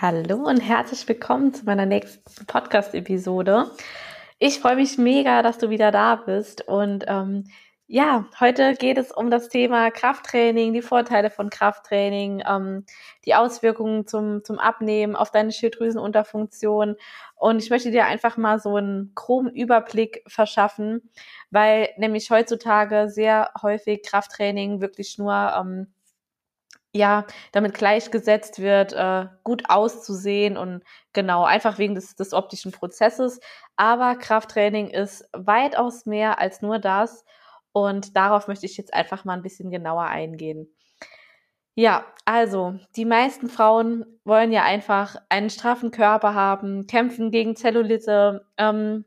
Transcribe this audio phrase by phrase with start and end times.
[0.00, 3.68] Hallo und herzlich willkommen zu meiner nächsten Podcast-Episode.
[4.38, 6.68] Ich freue mich mega, dass du wieder da bist.
[6.68, 7.50] Und ähm,
[7.88, 12.84] ja, heute geht es um das Thema Krafttraining, die Vorteile von Krafttraining, ähm,
[13.24, 16.94] die Auswirkungen zum, zum Abnehmen auf deine Schilddrüsenunterfunktion.
[17.34, 21.10] Und ich möchte dir einfach mal so einen groben Überblick verschaffen,
[21.50, 25.88] weil nämlich heutzutage sehr häufig Krafttraining wirklich nur ähm,
[26.92, 33.40] ja, damit gleichgesetzt wird, äh, gut auszusehen und genau, einfach wegen des, des optischen Prozesses.
[33.76, 37.24] Aber Krafttraining ist weitaus mehr als nur das.
[37.72, 40.74] Und darauf möchte ich jetzt einfach mal ein bisschen genauer eingehen.
[41.74, 48.44] Ja, also die meisten Frauen wollen ja einfach einen straffen Körper haben, kämpfen gegen Zellulite,
[48.56, 49.04] ähm,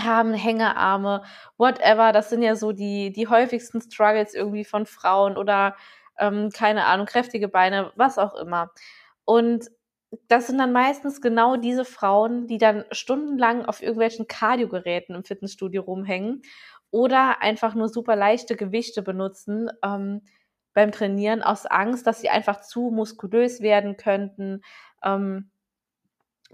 [0.00, 1.24] haben Hängearme,
[1.56, 2.12] whatever.
[2.12, 5.74] Das sind ja so die, die häufigsten Struggles irgendwie von Frauen oder
[6.18, 8.70] ähm, keine Ahnung, kräftige Beine, was auch immer.
[9.24, 9.70] Und
[10.28, 15.82] das sind dann meistens genau diese Frauen, die dann stundenlang auf irgendwelchen Kardiogeräten im Fitnessstudio
[15.82, 16.42] rumhängen
[16.90, 20.22] oder einfach nur super leichte Gewichte benutzen ähm,
[20.72, 24.62] beim Trainieren aus Angst, dass sie einfach zu muskulös werden könnten,
[25.04, 25.50] ähm,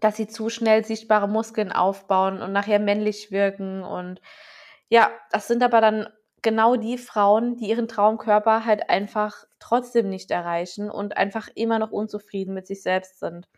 [0.01, 3.85] dass sie zu schnell sichtbare Muskeln aufbauen und nachher männlich wirken.
[3.85, 4.21] Und
[4.89, 6.09] ja, das sind aber dann
[6.45, 11.91] genau die Frauen, die ihren Traumkörper halt einfach trotzdem nicht erreichen und einfach immer noch
[11.91, 13.49] unzufrieden mit sich selbst sind.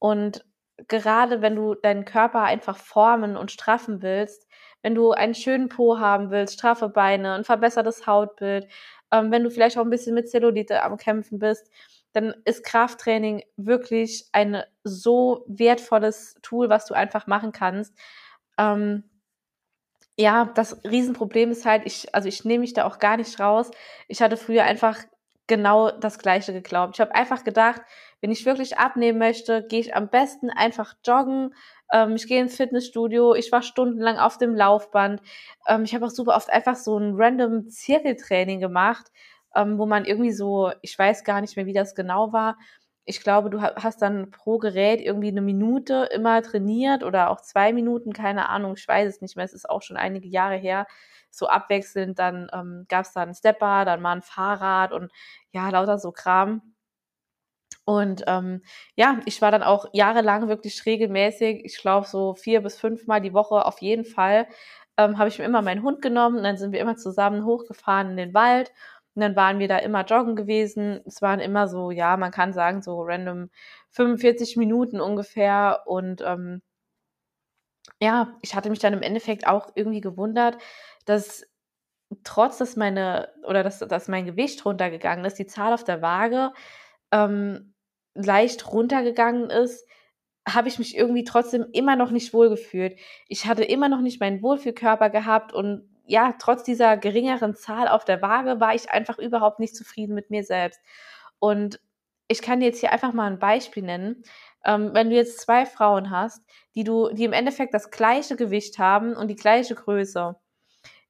[0.00, 0.44] Und
[0.88, 4.48] gerade wenn du deinen Körper einfach formen und straffen willst,
[4.82, 8.66] wenn du einen schönen Po haben willst, straffe Beine, ein verbessertes Hautbild,
[9.12, 11.70] ähm, wenn du vielleicht auch ein bisschen mit Zellulite am Kämpfen bist,
[12.12, 17.94] dann ist Krafttraining wirklich ein so wertvolles Tool, was du einfach machen kannst.
[18.58, 19.04] Ähm,
[20.16, 23.70] ja, das Riesenproblem ist halt, ich, also ich nehme mich da auch gar nicht raus.
[24.08, 24.98] Ich hatte früher einfach
[25.46, 26.96] genau das Gleiche geglaubt.
[26.96, 27.82] Ich habe einfach gedacht,
[28.20, 31.54] wenn ich wirklich abnehmen möchte, gehe ich am besten einfach joggen.
[31.92, 35.20] Ähm, ich gehe ins Fitnessstudio, ich war stundenlang auf dem Laufband.
[35.68, 39.06] Ähm, ich habe auch super oft einfach so ein random Zirkeltraining gemacht,
[39.54, 42.56] ähm, wo man irgendwie so, ich weiß gar nicht mehr, wie das genau war,
[43.06, 47.72] ich glaube, du hast dann pro Gerät irgendwie eine Minute immer trainiert oder auch zwei
[47.72, 50.86] Minuten, keine Ahnung, ich weiß es nicht mehr, es ist auch schon einige Jahre her.
[51.30, 55.12] So abwechselnd, dann ähm, gab es da einen Stepper, dann mal ein Fahrrad und
[55.52, 56.74] ja, lauter so Kram.
[57.84, 58.62] Und ähm,
[58.96, 63.32] ja, ich war dann auch jahrelang wirklich regelmäßig, ich glaube so vier bis fünfmal die
[63.32, 64.48] Woche auf jeden Fall,
[64.96, 68.10] ähm, habe ich mir immer meinen Hund genommen und dann sind wir immer zusammen hochgefahren
[68.10, 68.72] in den Wald
[69.16, 71.00] und dann waren wir da immer joggen gewesen.
[71.06, 73.48] Es waren immer so, ja, man kann sagen, so random
[73.92, 75.84] 45 Minuten ungefähr.
[75.86, 76.60] Und ähm,
[77.98, 80.58] ja, ich hatte mich dann im Endeffekt auch irgendwie gewundert,
[81.06, 81.46] dass
[82.24, 86.52] trotz, dass meine, oder dass, dass mein Gewicht runtergegangen ist, die Zahl auf der Waage
[87.10, 87.72] ähm,
[88.14, 89.88] leicht runtergegangen ist,
[90.46, 92.98] habe ich mich irgendwie trotzdem immer noch nicht wohlgefühlt.
[93.28, 98.04] Ich hatte immer noch nicht meinen Wohlfühlkörper gehabt und ja, trotz dieser geringeren Zahl auf
[98.04, 100.80] der Waage war ich einfach überhaupt nicht zufrieden mit mir selbst.
[101.38, 101.80] Und
[102.28, 104.22] ich kann jetzt hier einfach mal ein Beispiel nennen.
[104.64, 106.42] Ähm, wenn du jetzt zwei Frauen hast,
[106.74, 110.36] die du, die im Endeffekt das gleiche Gewicht haben und die gleiche Größe.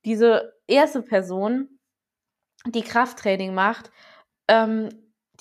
[0.04, 1.78] Diese erste Person,
[2.66, 3.90] die Krafttraining macht,
[4.48, 4.88] ähm,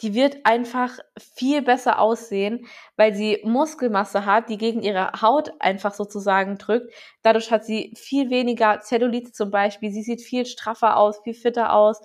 [0.02, 2.66] die wird einfach viel besser aussehen,
[2.98, 6.94] weil sie Muskelmasse hat, die gegen ihre Haut einfach sozusagen drückt.
[7.22, 9.92] Dadurch hat sie viel weniger Zellulite zum Beispiel.
[9.92, 12.02] Sie sieht viel straffer aus, viel fitter aus.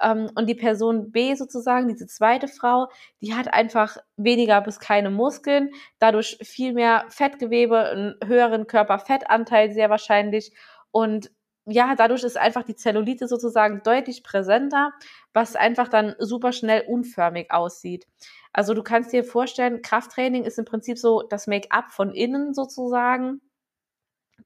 [0.00, 2.88] Ähm, und die Person B sozusagen, diese zweite Frau,
[3.20, 9.90] die hat einfach weniger bis keine Muskeln, dadurch viel mehr Fettgewebe, einen höheren Körperfettanteil sehr
[9.90, 10.52] wahrscheinlich
[10.90, 11.30] und
[11.66, 14.92] ja, dadurch ist einfach die Zellulite sozusagen deutlich präsenter,
[15.32, 18.06] was einfach dann super schnell unförmig aussieht.
[18.52, 23.40] Also du kannst dir vorstellen, Krafttraining ist im Prinzip so das Make-up von innen sozusagen,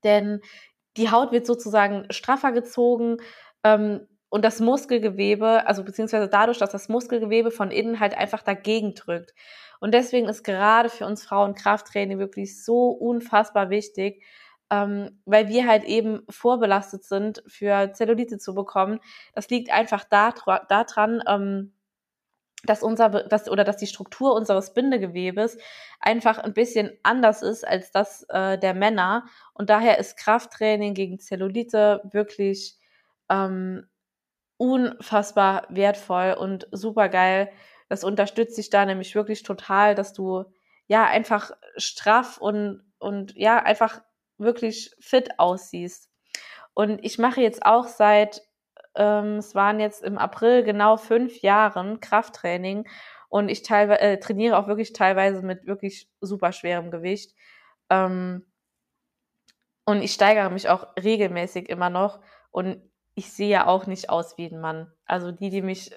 [0.05, 0.41] denn
[0.97, 3.19] die Haut wird sozusagen straffer gezogen
[3.65, 8.95] ähm, und das Muskelgewebe, also beziehungsweise dadurch, dass das Muskelgewebe von innen halt einfach dagegen
[8.95, 9.35] drückt.
[9.81, 14.23] Und deswegen ist gerade für uns Frauen Krafttraining wirklich so unfassbar wichtig,
[14.71, 19.01] ähm, weil wir halt eben vorbelastet sind, für Zellulite zu bekommen.
[19.35, 20.85] Das liegt einfach daran, da
[21.27, 21.73] ähm,
[22.65, 25.59] dass unser, dass, oder dass die Struktur unseres Bindegewebes
[26.01, 29.27] einfach ein bisschen anders ist als das äh, der Männer.
[29.55, 32.77] Und daher ist Krafttraining gegen Zellulite wirklich
[33.29, 33.87] ähm,
[34.57, 37.51] unfassbar wertvoll und super geil.
[37.89, 40.45] Das unterstützt dich da nämlich wirklich total, dass du
[40.89, 44.03] ja einfach straff und, und ja einfach
[44.39, 46.11] wirklich fit aussiehst.
[46.75, 48.43] Und ich mache jetzt auch seit,
[48.95, 52.89] ähm, es waren jetzt im April genau fünf Jahren Krafttraining.
[53.29, 57.35] Und ich teilweise äh, trainiere auch wirklich teilweise mit wirklich super schwerem Gewicht.
[57.91, 58.47] Ähm,
[59.85, 62.21] und ich steigere mich auch regelmäßig immer noch.
[62.51, 62.83] Und
[63.15, 64.93] ich sehe ja auch nicht aus wie ein Mann.
[65.05, 65.93] Also die, die mich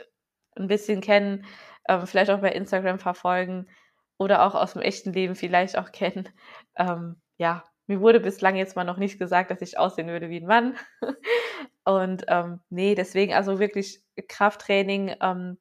[0.55, 1.45] ein bisschen kennen,
[1.87, 3.69] ähm, vielleicht auch bei Instagram verfolgen
[4.17, 6.29] oder auch aus dem echten Leben vielleicht auch kennen.
[6.75, 10.39] Ähm, ja, mir wurde bislang jetzt mal noch nicht gesagt, dass ich aussehen würde wie
[10.39, 10.75] ein Mann.
[11.83, 15.57] Und ähm, nee, deswegen also wirklich Krafttraining, ähm,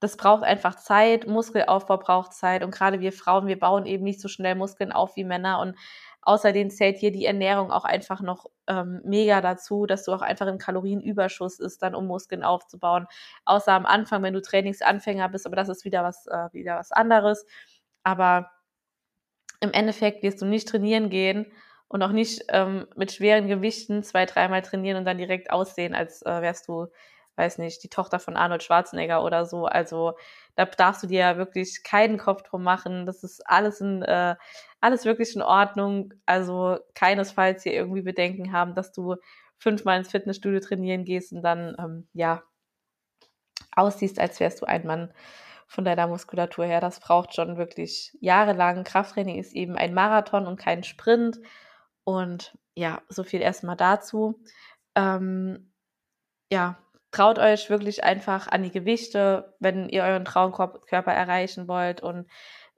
[0.00, 4.18] das braucht einfach Zeit, Muskelaufbau braucht Zeit und gerade wir Frauen, wir bauen eben nicht
[4.18, 5.76] so schnell Muskeln auf wie Männer und
[6.22, 10.46] Außerdem zählt hier die Ernährung auch einfach noch ähm, mega dazu, dass du auch einfach
[10.48, 13.06] im Kalorienüberschuss ist, dann um Muskeln aufzubauen.
[13.46, 16.92] Außer am Anfang, wenn du Trainingsanfänger bist, aber das ist wieder was, äh, wieder was
[16.92, 17.46] anderes.
[18.02, 18.50] Aber
[19.60, 21.46] im Endeffekt wirst du nicht trainieren gehen
[21.90, 26.22] und auch nicht ähm, mit schweren Gewichten zwei, dreimal trainieren und dann direkt aussehen, als
[26.22, 26.86] äh, wärst du,
[27.34, 29.66] weiß nicht, die Tochter von Arnold Schwarzenegger oder so.
[29.66, 30.14] Also
[30.54, 33.06] da darfst du dir ja wirklich keinen Kopf drum machen.
[33.06, 34.36] Das ist alles in, äh,
[34.80, 36.14] alles wirklich in Ordnung.
[36.26, 39.16] Also keinesfalls hier irgendwie Bedenken haben, dass du
[39.58, 42.44] fünfmal ins Fitnessstudio trainieren gehst und dann, ähm, ja,
[43.74, 45.12] aussiehst, als wärst du ein Mann
[45.66, 46.80] von deiner Muskulatur her.
[46.80, 48.84] Das braucht schon wirklich jahrelang.
[48.84, 51.40] Krafttraining ist eben ein Marathon und kein Sprint.
[52.04, 54.42] Und ja, so viel erstmal dazu.
[54.96, 55.72] Ähm,
[56.52, 56.78] ja,
[57.12, 62.28] traut euch wirklich einfach an die Gewichte, wenn ihr euren Traumkörper erreichen wollt und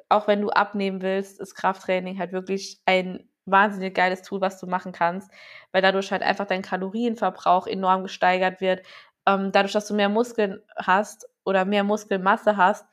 [0.09, 4.67] auch wenn du abnehmen willst, ist Krafttraining halt wirklich ein wahnsinnig geiles Tool, was du
[4.67, 5.31] machen kannst,
[5.73, 8.87] weil dadurch halt einfach dein Kalorienverbrauch enorm gesteigert wird.
[9.27, 12.87] Ähm, dadurch, dass du mehr Muskeln hast oder mehr Muskelmasse hast,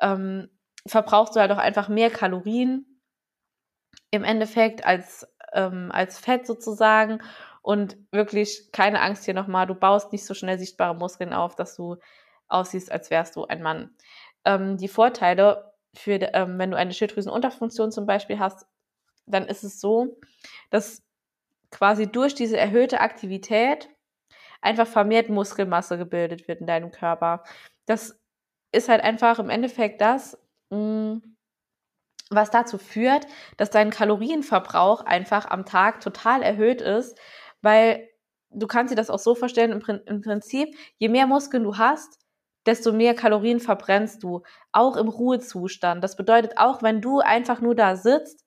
[0.00, 0.50] ähm,
[0.86, 3.00] verbrauchst du halt auch einfach mehr Kalorien
[4.10, 7.20] im Endeffekt als, ähm, als Fett sozusagen.
[7.62, 11.76] Und wirklich keine Angst hier nochmal, du baust nicht so schnell sichtbare Muskeln auf, dass
[11.76, 11.96] du
[12.48, 13.90] aussiehst, als wärst du ein Mann.
[14.44, 18.66] Ähm, die Vorteile für, ähm, wenn du eine Schilddrüsenunterfunktion zum Beispiel hast,
[19.26, 20.18] dann ist es so,
[20.70, 21.02] dass
[21.70, 23.90] quasi durch diese erhöhte Aktivität
[24.60, 27.44] einfach vermehrt Muskelmasse gebildet wird in deinem Körper.
[27.86, 28.18] Das
[28.72, 30.38] ist halt einfach im Endeffekt das,
[30.70, 31.36] mh, mm,
[32.30, 33.26] was dazu führt,
[33.56, 37.18] dass dein Kalorienverbrauch einfach am Tag total erhöht ist,
[37.62, 38.08] weil
[38.50, 39.72] du kannst dir das auch so vorstellen,
[40.06, 42.18] im, Prinzip, je mehr Muskeln du hast,
[42.66, 44.42] desto mehr Kalorien verbrennst du,
[44.72, 46.02] auch im Ruhezustand.
[46.04, 48.44] Das bedeutet auch, wenn du einfach nur da sitzt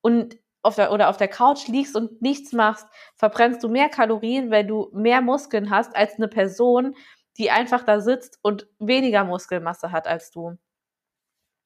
[0.00, 2.86] und auf der, oder auf der Couch liegst und nichts machst,
[3.16, 6.94] verbrennst du mehr Kalorien, weil du mehr Muskeln hast als eine Person,
[7.38, 10.56] die einfach da sitzt und weniger Muskelmasse hat als du.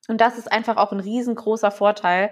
[0.08, 2.30] Und das ist einfach auch ein riesengroßer Vorteil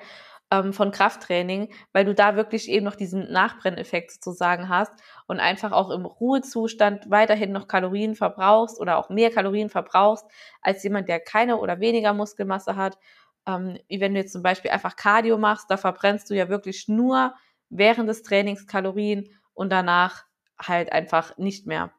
[0.51, 4.93] ähm, von Krafttraining, weil du da wirklich eben noch diesen Nachbrenneffekt sozusagen hast
[5.27, 10.27] und einfach auch im Ruhezustand weiterhin noch Kalorien verbrauchst oder auch mehr Kalorien verbrauchst
[10.61, 12.99] als jemand, der keine oder weniger Muskelmasse hat.
[13.47, 16.89] Ähm, wie wenn du jetzt zum Beispiel einfach Cardio machst, da verbrennst du ja wirklich
[16.89, 17.35] nur
[17.71, 20.25] während des Trainings Kalorien und danach
[20.61, 21.93] halt einfach nicht mehr.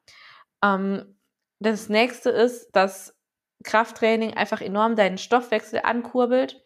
[0.64, 1.18] Ähm,
[1.60, 3.16] das nächste ist, dass
[3.64, 6.64] Krafttraining einfach enorm deinen Stoffwechsel ankurbelt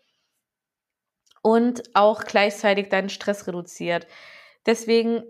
[1.42, 4.08] und auch gleichzeitig deinen Stress reduziert.
[4.66, 5.24] Deswegen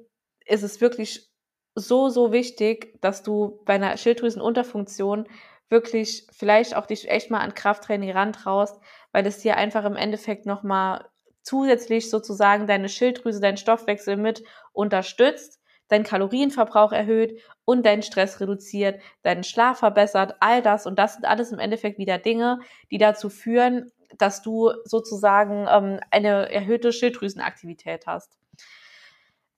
[0.45, 1.29] ist es wirklich
[1.75, 5.27] so, so wichtig, dass du bei einer Schilddrüsenunterfunktion
[5.69, 8.81] wirklich vielleicht auch dich echt mal an Krafttraining rantraust,
[9.11, 11.07] weil es dir einfach im Endeffekt nochmal
[11.43, 14.43] zusätzlich sozusagen deine Schilddrüse, deinen Stoffwechsel mit
[14.73, 15.58] unterstützt,
[15.89, 20.85] deinen Kalorienverbrauch erhöht und deinen Stress reduziert, deinen Schlaf verbessert, all das.
[20.85, 22.59] Und das sind alles im Endeffekt wieder Dinge,
[22.91, 28.39] die dazu führen, dass du sozusagen ähm, eine erhöhte Schilddrüsenaktivität hast.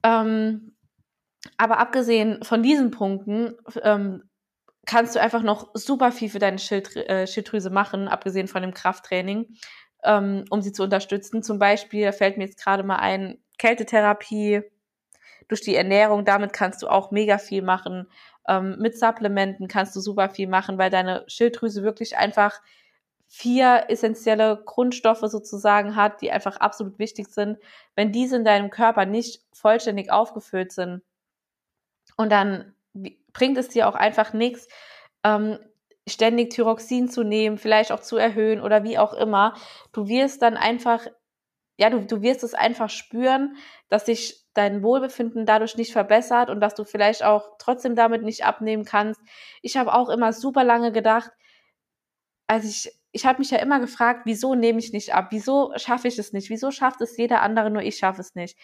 [0.03, 0.75] Ähm,
[1.57, 4.23] aber abgesehen von diesen Punkten ähm,
[4.85, 8.73] kannst du einfach noch super viel für deine Schild, äh, Schilddrüse machen, abgesehen von dem
[8.73, 9.55] Krafttraining,
[10.03, 11.43] ähm, um sie zu unterstützen.
[11.43, 14.63] Zum Beispiel, da fällt mir jetzt gerade mal ein, Kältetherapie,
[15.47, 18.07] durch die Ernährung, damit kannst du auch mega viel machen.
[18.47, 22.61] Ähm, mit Supplementen kannst du super viel machen, weil deine Schilddrüse wirklich einfach
[23.27, 27.57] vier essentielle Grundstoffe sozusagen hat, die einfach absolut wichtig sind.
[27.95, 31.01] Wenn diese in deinem Körper nicht vollständig aufgefüllt sind,
[32.17, 32.73] und dann
[33.33, 34.67] bringt es dir auch einfach nichts,
[35.23, 35.57] ähm,
[36.07, 39.55] ständig Thyroxin zu nehmen, vielleicht auch zu erhöhen oder wie auch immer.
[39.91, 41.07] Du wirst dann einfach,
[41.77, 43.55] ja, du, du wirst es einfach spüren,
[43.89, 48.45] dass sich dein Wohlbefinden dadurch nicht verbessert und dass du vielleicht auch trotzdem damit nicht
[48.45, 49.21] abnehmen kannst.
[49.61, 51.31] Ich habe auch immer super lange gedacht,
[52.47, 55.27] als ich ich habe mich ja immer gefragt, wieso nehme ich nicht ab?
[55.31, 56.49] Wieso schaffe ich es nicht?
[56.49, 58.57] Wieso schafft es jeder andere, nur ich schaffe es nicht?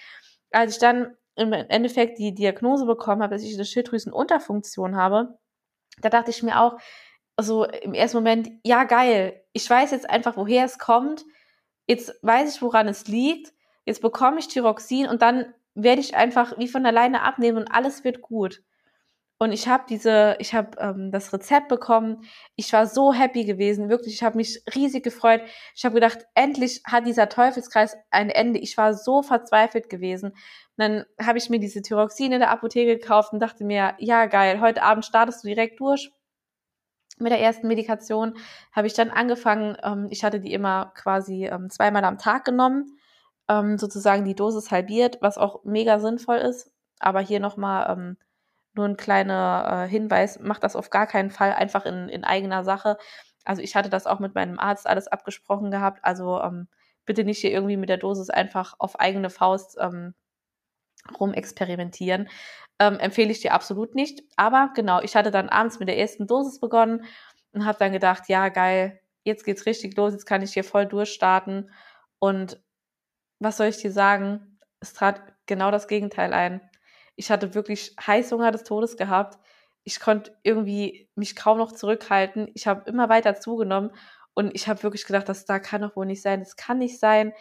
[0.51, 5.38] Als ich dann im Endeffekt die Diagnose bekommen habe, dass ich eine Schilddrüsenunterfunktion habe,
[6.01, 6.77] da dachte ich mir auch,
[7.39, 11.25] so im ersten Moment, ja geil, ich weiß jetzt einfach, woher es kommt,
[11.86, 13.53] jetzt weiß ich, woran es liegt,
[13.86, 18.04] jetzt bekomme ich Thyroxin und dann werde ich einfach wie von alleine abnehmen und alles
[18.04, 18.64] wird gut.
[19.40, 22.24] Und ich habe diese, ich habe ähm, das Rezept bekommen.
[22.56, 24.16] Ich war so happy gewesen, wirklich.
[24.16, 25.42] Ich habe mich riesig gefreut.
[25.76, 28.60] Ich habe gedacht, endlich hat dieser Teufelskreis ein Ende.
[28.60, 30.32] Ich war so verzweifelt gewesen.
[30.32, 30.36] Und
[30.78, 34.60] dann habe ich mir diese Thyroxin in der Apotheke gekauft und dachte mir, ja geil,
[34.60, 36.12] heute Abend startest du direkt durch.
[37.20, 38.38] Mit der ersten Medikation
[38.72, 39.78] habe ich dann angefangen.
[39.84, 42.98] Ähm, ich hatte die immer quasi ähm, zweimal am Tag genommen,
[43.50, 46.72] ähm, sozusagen die Dosis halbiert, was auch mega sinnvoll ist.
[47.00, 48.18] Aber hier nochmal ähm,
[48.74, 52.63] nur ein kleiner äh, Hinweis, macht das auf gar keinen Fall einfach in, in eigener
[52.63, 52.98] Sache.
[53.46, 56.00] Also ich hatte das auch mit meinem Arzt alles abgesprochen gehabt.
[56.04, 56.68] Also ähm,
[57.06, 60.13] bitte nicht hier irgendwie mit der Dosis einfach auf eigene Faust ähm,
[61.20, 62.30] rumexperimentieren.
[62.80, 64.24] Ähm, empfehle ich dir absolut nicht.
[64.36, 67.06] Aber genau, ich hatte dann abends mit der ersten Dosis begonnen
[67.54, 70.86] und habe dann gedacht, ja geil, jetzt geht's richtig los, jetzt kann ich hier voll
[70.86, 71.72] durchstarten.
[72.20, 72.62] Und
[73.39, 74.60] was soll ich dir sagen?
[74.79, 76.62] Es trat genau das Gegenteil ein.
[77.15, 79.38] Ich hatte wirklich Heißhunger des Todes gehabt.
[79.84, 82.50] Ich konnte irgendwie mich kaum noch zurückhalten.
[82.53, 83.91] Ich habe immer weiter zugenommen
[84.34, 86.41] und ich habe wirklich gedacht, das da kann doch wohl nicht sein.
[86.41, 87.34] Das kann nicht sein.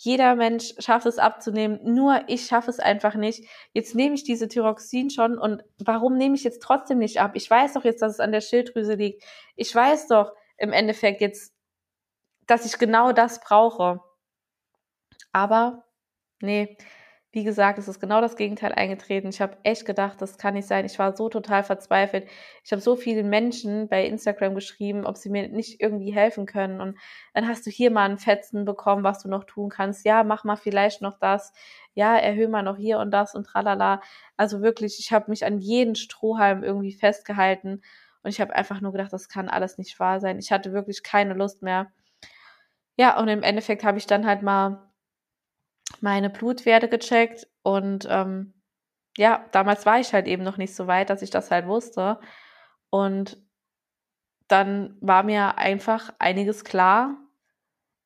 [0.00, 3.44] Jeder Mensch schafft es abzunehmen, nur ich schaffe es einfach nicht.
[3.72, 7.32] Jetzt nehme ich diese Thyroxin schon und warum nehme ich jetzt trotzdem nicht ab?
[7.34, 9.24] Ich weiß doch jetzt, dass es an der Schilddrüse liegt.
[9.56, 11.52] Ich weiß doch im Endeffekt jetzt,
[12.46, 14.00] dass ich genau das brauche.
[15.32, 15.84] Aber
[16.40, 16.76] nee,
[17.30, 19.28] wie gesagt, es ist genau das Gegenteil eingetreten.
[19.28, 20.86] Ich habe echt gedacht, das kann nicht sein.
[20.86, 22.26] Ich war so total verzweifelt.
[22.64, 26.80] Ich habe so vielen Menschen bei Instagram geschrieben, ob sie mir nicht irgendwie helfen können.
[26.80, 26.98] Und
[27.34, 30.06] dann hast du hier mal einen Fetzen bekommen, was du noch tun kannst.
[30.06, 31.52] Ja, mach mal vielleicht noch das.
[31.94, 34.00] Ja, erhöhe mal noch hier und das und tralala.
[34.38, 37.82] Also wirklich, ich habe mich an jeden Strohhalm irgendwie festgehalten.
[38.22, 40.38] Und ich habe einfach nur gedacht, das kann alles nicht wahr sein.
[40.38, 41.92] Ich hatte wirklich keine Lust mehr.
[42.96, 44.87] Ja, und im Endeffekt habe ich dann halt mal
[46.00, 48.54] meine Blutwerte gecheckt und ähm,
[49.18, 52.20] ja, damals war ich halt eben noch nicht so weit, dass ich das halt wusste.
[52.88, 53.36] Und
[54.46, 57.16] dann war mir einfach einiges klar,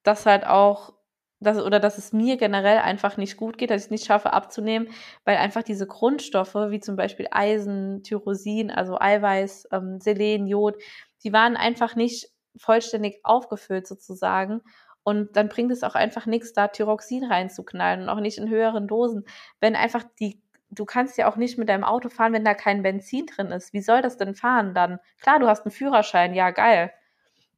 [0.03, 0.95] dass halt auch,
[1.39, 4.33] dass, oder dass es mir generell einfach nicht gut geht, dass ich es nicht schaffe
[4.33, 4.89] abzunehmen,
[5.25, 10.77] weil einfach diese Grundstoffe, wie zum Beispiel Eisen, Tyrosin, also Eiweiß, ähm, Selen, Jod,
[11.25, 14.63] die waren einfach nicht vollständig aufgefüllt sozusagen.
[15.05, 18.87] Und dann bringt es auch einfach nichts, da Thyroxin reinzuknallen und auch nicht in höheren
[18.87, 19.25] Dosen.
[19.61, 20.41] Wenn einfach die,
[20.71, 23.73] du kannst ja auch nicht mit deinem Auto fahren, wenn da kein Benzin drin ist.
[23.73, 24.99] Wie soll das denn fahren dann?
[25.21, 26.93] Klar, du hast einen Führerschein, ja, geil.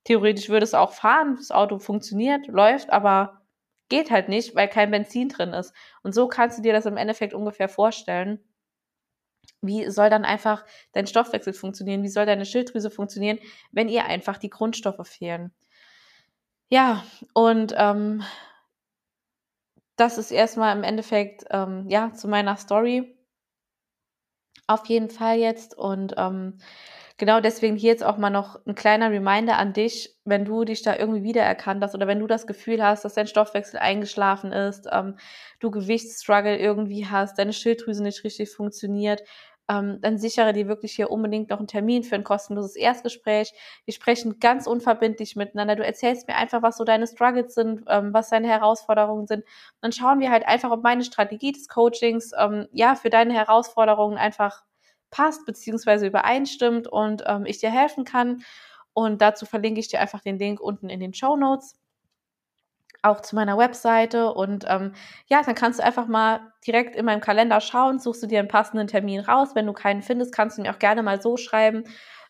[0.05, 3.43] Theoretisch würde es auch fahren, das Auto funktioniert, läuft, aber
[3.89, 5.75] geht halt nicht, weil kein Benzin drin ist.
[6.03, 8.41] Und so kannst du dir das im Endeffekt ungefähr vorstellen.
[9.63, 12.03] Wie soll dann einfach dein Stoffwechsel funktionieren?
[12.03, 13.39] Wie soll deine Schilddrüse funktionieren,
[13.73, 15.53] wenn ihr einfach die Grundstoffe fehlen?
[16.75, 17.05] Ja,
[17.35, 18.25] und ähm,
[19.97, 23.17] das ist erstmal im Endeffekt ähm, ja zu meiner Story.
[24.67, 25.77] Auf jeden Fall jetzt.
[25.77, 26.59] Und ähm,
[27.19, 30.83] genau deswegen hier jetzt auch mal noch ein kleiner Reminder an dich, wenn du dich
[30.83, 34.89] da irgendwie wiedererkannt hast oder wenn du das Gefühl hast, dass dein Stoffwechsel eingeschlafen ist,
[34.91, 35.19] ähm,
[35.61, 39.23] du Gewichtsstruggle irgendwie hast, deine Schilddrüse nicht richtig funktioniert,
[39.69, 43.53] ähm, dann sichere dir wirklich hier unbedingt noch einen Termin für ein kostenloses Erstgespräch.
[43.85, 45.77] Wir sprechen ganz unverbindlich miteinander.
[45.77, 49.45] Du erzählst mir einfach, was so deine Struggles sind, ähm, was deine Herausforderungen sind.
[49.81, 54.19] Dann schauen wir halt einfach, ob meine Strategie des Coachings ähm, ja für deine Herausforderungen
[54.19, 54.65] einfach
[55.11, 58.43] passt beziehungsweise übereinstimmt und ähm, ich dir helfen kann.
[58.93, 61.77] Und dazu verlinke ich dir einfach den Link unten in den Show Notes
[63.05, 64.93] auch zu meiner Webseite und ähm,
[65.27, 68.49] ja, dann kannst du einfach mal direkt in meinem Kalender schauen, suchst du dir einen
[68.49, 69.51] passenden Termin raus.
[69.55, 71.85] Wenn du keinen findest, kannst du mir auch gerne mal so schreiben.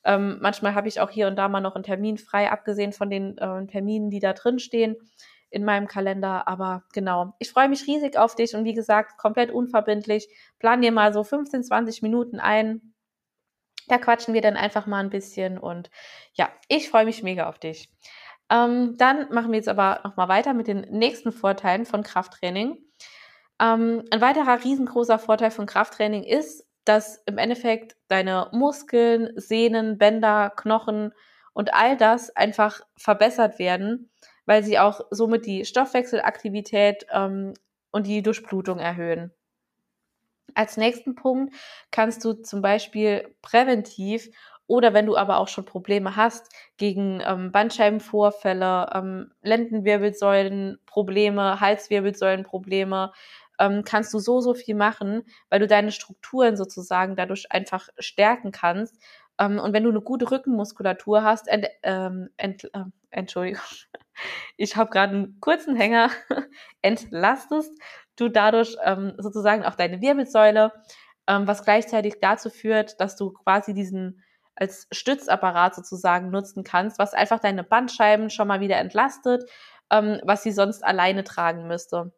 [0.05, 3.09] Ähm, manchmal habe ich auch hier und da mal noch einen Termin frei, abgesehen von
[3.09, 4.97] den äh, Terminen, die da drin stehen
[5.51, 6.49] in meinem Kalender.
[6.49, 10.29] Aber genau, ich freue mich riesig auf dich und wie gesagt, komplett unverbindlich.
[10.59, 12.95] Plan dir mal so 15, 20 Minuten ein.
[13.89, 15.91] Da quatschen wir dann einfach mal ein bisschen und
[16.33, 17.91] ja, ich freue mich mega auf dich.
[18.51, 22.79] Ähm, dann machen wir jetzt aber nochmal weiter mit den nächsten Vorteilen von Krafttraining.
[23.61, 30.53] Ähm, ein weiterer riesengroßer Vorteil von Krafttraining ist, dass im Endeffekt deine Muskeln, Sehnen, Bänder,
[30.57, 31.13] Knochen
[31.55, 34.11] und all das einfach verbessert werden,
[34.45, 37.55] weil sie auch somit die Stoffwechselaktivität ähm,
[37.91, 39.33] und die Durchblutung erhöhen.
[40.55, 41.55] Als nächsten Punkt
[41.91, 44.29] kannst du zum Beispiel präventiv
[44.67, 53.13] oder wenn du aber auch schon Probleme hast gegen ähm, Bandscheibenvorfälle, ähm, Lendenwirbelsäulenprobleme, Halswirbelsäulenprobleme,
[53.59, 58.53] ähm, kannst du so, so viel machen, weil du deine Strukturen sozusagen dadurch einfach stärken
[58.53, 58.99] kannst.
[59.39, 63.63] Ähm, und wenn du eine gute Rückenmuskulatur hast, ent, ähm, ent, äh, Entschuldigung,
[64.57, 66.11] ich habe gerade einen kurzen Hänger,
[66.83, 67.73] entlastest
[68.17, 70.73] du dadurch ähm, sozusagen auch deine Wirbelsäule,
[71.27, 74.23] ähm, was gleichzeitig dazu führt, dass du quasi diesen
[74.57, 79.49] als Stützapparat sozusagen nutzen kannst, was einfach deine Bandscheiben schon mal wieder entlastet,
[79.91, 82.13] ähm, was sie sonst alleine tragen müsste.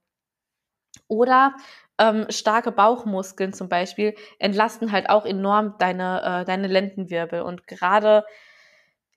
[1.08, 1.54] Oder
[1.98, 7.42] ähm, starke Bauchmuskeln zum Beispiel entlasten halt auch enorm deine, äh, deine Lendenwirbel.
[7.42, 8.24] Und gerade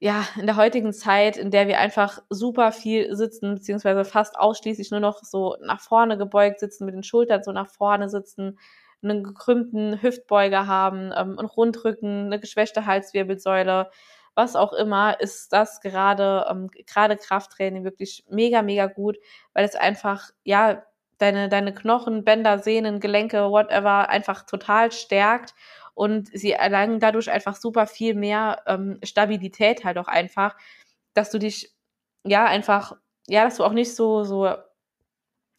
[0.02, 4.92] ja, in der heutigen Zeit, in der wir einfach super viel sitzen, beziehungsweise fast ausschließlich
[4.92, 8.58] nur noch so nach vorne gebeugt sitzen, mit den Schultern so nach vorne sitzen,
[9.04, 13.90] einen gekrümmten Hüftbeuger haben, ähm, einen Rundrücken, eine geschwächte Halswirbelsäule,
[14.36, 19.18] was auch immer, ist das gerade, ähm, gerade Krafttraining wirklich mega, mega gut,
[19.54, 20.84] weil es einfach, ja,
[21.18, 25.54] deine, deine Knochen, Bänder, Sehnen, Gelenke, whatever, einfach total stärkt
[25.94, 30.56] und sie erlangen dadurch einfach super viel mehr ähm, Stabilität halt auch einfach,
[31.14, 31.76] dass du dich
[32.24, 32.96] ja einfach,
[33.28, 34.54] ja, dass du auch nicht so, so,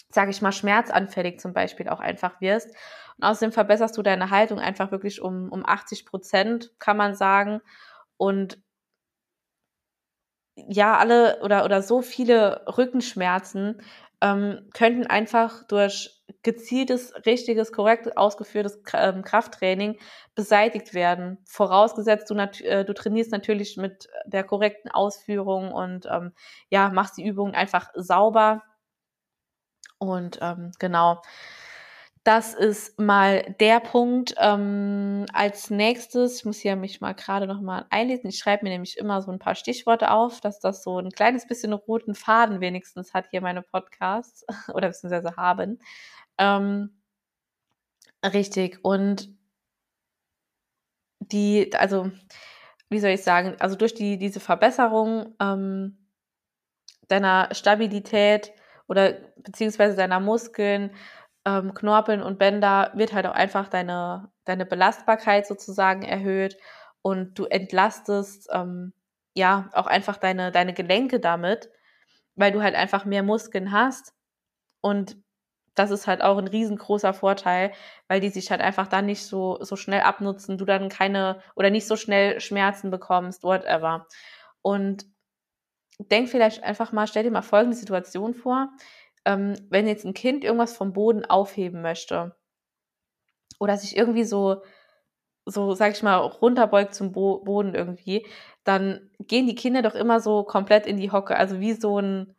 [0.08, 2.74] sage ich mal, schmerzanfällig zum Beispiel auch einfach wirst.
[3.20, 7.60] Und außerdem verbesserst du deine Haltung einfach wirklich um, um 80 Prozent, kann man sagen.
[8.16, 8.58] Und
[10.56, 13.82] ja, alle oder, oder so viele Rückenschmerzen
[14.22, 19.98] ähm, könnten einfach durch gezieltes, richtiges, korrekt ausgeführtes ähm, Krafttraining
[20.34, 21.38] beseitigt werden.
[21.46, 26.32] Vorausgesetzt, du, äh, du trainierst natürlich mit der korrekten Ausführung und ähm,
[26.70, 28.62] ja, machst die Übungen einfach sauber.
[29.98, 31.20] Und ähm, genau,
[32.24, 34.34] das ist mal der Punkt.
[34.38, 38.28] Ähm, als nächstes, ich muss hier mich mal gerade noch mal einlesen.
[38.28, 41.46] Ich schreibe mir nämlich immer so ein paar Stichworte auf, dass das so ein kleines
[41.46, 45.78] bisschen roten Faden wenigstens hat hier meine Podcasts oder beziehungsweise haben.
[46.38, 46.90] Ähm,
[48.24, 48.80] richtig.
[48.82, 49.30] Und
[51.20, 52.10] die, also,
[52.90, 55.96] wie soll ich sagen, also durch die, diese Verbesserung ähm,
[57.08, 58.52] deiner Stabilität
[58.88, 60.90] oder beziehungsweise deiner Muskeln,
[61.46, 66.56] ähm, Knorpeln und Bänder wird halt auch einfach deine, deine Belastbarkeit sozusagen erhöht
[67.02, 68.92] und du entlastest ähm,
[69.34, 71.70] ja auch einfach deine, deine Gelenke damit,
[72.34, 74.14] weil du halt einfach mehr Muskeln hast
[74.80, 75.16] und
[75.74, 77.72] das ist halt auch ein riesengroßer Vorteil,
[78.08, 81.70] weil die sich halt einfach dann nicht so, so schnell abnutzen, du dann keine oder
[81.70, 84.06] nicht so schnell Schmerzen bekommst, whatever.
[84.62, 85.06] Und
[85.98, 88.68] denk vielleicht einfach mal, stell dir mal folgende Situation vor
[89.24, 92.36] ähm, wenn jetzt ein Kind irgendwas vom Boden aufheben möchte
[93.58, 94.62] oder sich irgendwie so,
[95.46, 98.26] so sag ich mal, runterbeugt zum Bo Boden irgendwie,
[98.64, 102.34] dann gehen die Kinder doch immer so komplett in die Hocke, also wie so ein,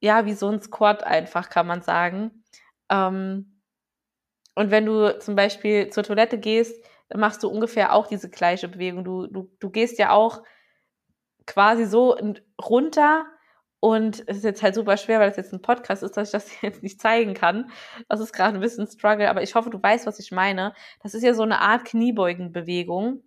[0.00, 2.44] ja, wie so ein Squat einfach, kann man sagen.
[2.90, 3.60] Ähm,
[4.54, 8.68] und wenn du zum Beispiel zur Toilette gehst, dann machst du ungefähr auch diese gleiche
[8.68, 9.04] Bewegung.
[9.04, 10.42] Du, du, du gehst ja auch
[11.46, 12.16] quasi so
[12.60, 13.26] runter
[13.80, 16.32] und es ist jetzt halt super schwer, weil es jetzt ein Podcast ist, dass ich
[16.32, 17.70] das jetzt nicht zeigen kann.
[18.08, 20.74] Das ist gerade ein bisschen Struggle, aber ich hoffe, du weißt, was ich meine.
[21.02, 23.22] Das ist ja so eine Art Kniebeugenbewegung.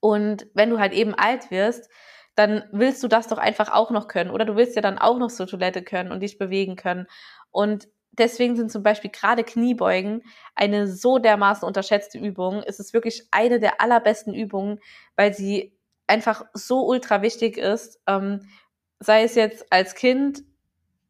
[0.00, 1.90] Und wenn du halt eben alt wirst,
[2.34, 4.30] dann willst du das doch einfach auch noch können.
[4.30, 7.06] Oder du willst ja dann auch noch zur Toilette können und dich bewegen können.
[7.50, 10.22] Und deswegen sind zum Beispiel gerade Kniebeugen
[10.54, 12.62] eine so dermaßen unterschätzte Übung.
[12.64, 14.78] Es ist wirklich eine der allerbesten Übungen,
[15.16, 18.00] weil sie einfach so ultra wichtig ist.
[18.06, 18.48] Ähm,
[19.00, 20.42] sei es jetzt als Kind,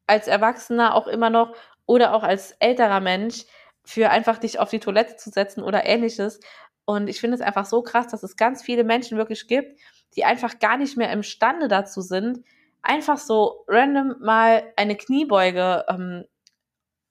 [0.07, 1.55] als Erwachsener auch immer noch
[1.87, 3.45] oder auch als älterer Mensch,
[3.85, 6.41] für einfach dich auf die Toilette zu setzen oder ähnliches.
[6.85, 9.81] Und ich finde es einfach so krass, dass es ganz viele Menschen wirklich gibt,
[10.15, 12.45] die einfach gar nicht mehr imstande dazu sind,
[12.83, 16.25] einfach so random mal eine Kniebeuge ähm,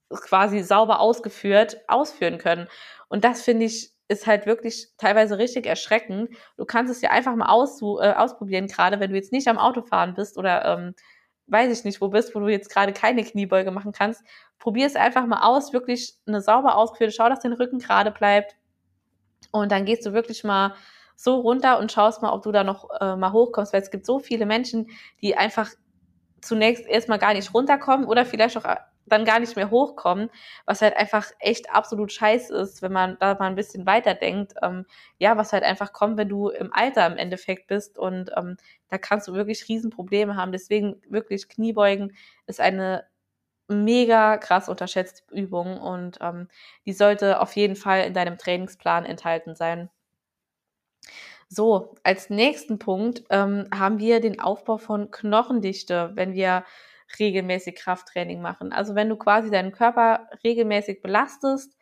[0.10, 2.68] quasi sauber ausgeführt ausführen können.
[3.08, 6.30] Und das finde ich ist halt wirklich teilweise richtig erschreckend.
[6.56, 9.58] Du kannst es ja einfach mal aus, äh, ausprobieren, gerade wenn du jetzt nicht am
[9.58, 10.96] Autofahren bist oder ähm,
[11.48, 14.24] weiß ich nicht, wo bist, wo du jetzt gerade keine Kniebeuge machen kannst.
[14.60, 18.56] Probier es einfach mal aus, wirklich eine sauber ausgeführte, schau, dass dein Rücken gerade bleibt.
[19.52, 20.76] Und dann gehst du wirklich mal
[21.16, 24.06] so runter und schaust mal, ob du da noch äh, mal hochkommst, weil es gibt
[24.06, 24.90] so viele Menschen,
[25.22, 25.70] die einfach
[26.42, 28.66] zunächst erstmal gar nicht runterkommen oder vielleicht auch
[29.08, 30.30] dann gar nicht mehr hochkommen,
[30.66, 34.54] was halt einfach echt absolut scheiße ist, wenn man da mal ein bisschen weiter denkt.
[34.62, 34.86] Ähm,
[35.18, 38.58] ja, was halt einfach kommt, wenn du im Alter im Endeffekt bist und ähm,
[38.90, 40.52] da kannst du wirklich Riesenprobleme haben.
[40.52, 42.16] Deswegen wirklich Kniebeugen
[42.46, 43.06] ist eine
[43.68, 46.48] mega krass unterschätzte Übung und ähm,
[46.86, 49.90] die sollte auf jeden Fall in deinem Trainingsplan enthalten sein.
[51.50, 56.66] So, als nächsten Punkt ähm, haben wir den Aufbau von Knochendichte, wenn wir
[57.20, 58.72] regelmäßig Krafttraining machen.
[58.74, 61.78] Also wenn du quasi deinen Körper regelmäßig belastest,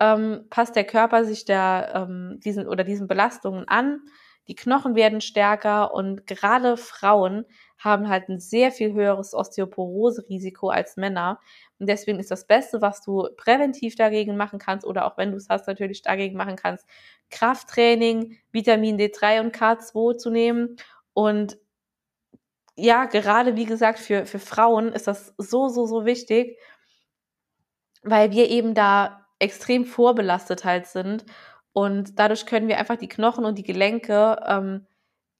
[0.00, 4.00] ähm, passt der Körper sich der ähm, diesen oder diesen Belastungen an.
[4.46, 7.44] die Knochen werden stärker und gerade Frauen
[7.78, 11.38] haben halt ein sehr viel höheres Osteoporose-Risiko als Männer.
[11.78, 15.36] Und deswegen ist das Beste, was du präventiv dagegen machen kannst oder auch wenn du
[15.36, 16.86] es hast, natürlich dagegen machen kannst,
[17.30, 20.76] Krafttraining, Vitamin D3 und K2 zu nehmen.
[21.12, 21.58] Und
[22.78, 26.56] ja, gerade wie gesagt, für, für Frauen ist das so, so, so wichtig,
[28.04, 31.26] weil wir eben da extrem vorbelastet halt sind.
[31.72, 34.86] Und dadurch können wir einfach die Knochen und die Gelenke ähm,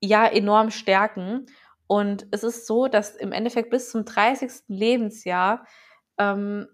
[0.00, 1.46] ja enorm stärken.
[1.86, 4.64] Und es ist so, dass im Endeffekt bis zum 30.
[4.66, 5.64] Lebensjahr
[6.18, 6.66] ähm,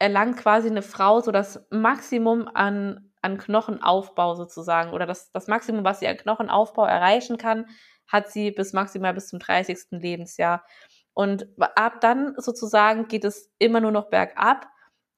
[0.00, 5.84] erlangt quasi eine Frau so das Maximum an, an Knochenaufbau sozusagen oder das, das Maximum,
[5.84, 7.66] was sie an Knochenaufbau erreichen kann,
[8.08, 9.78] hat sie bis maximal bis zum 30.
[9.92, 10.64] Lebensjahr.
[11.14, 14.66] Und ab dann sozusagen geht es immer nur noch bergab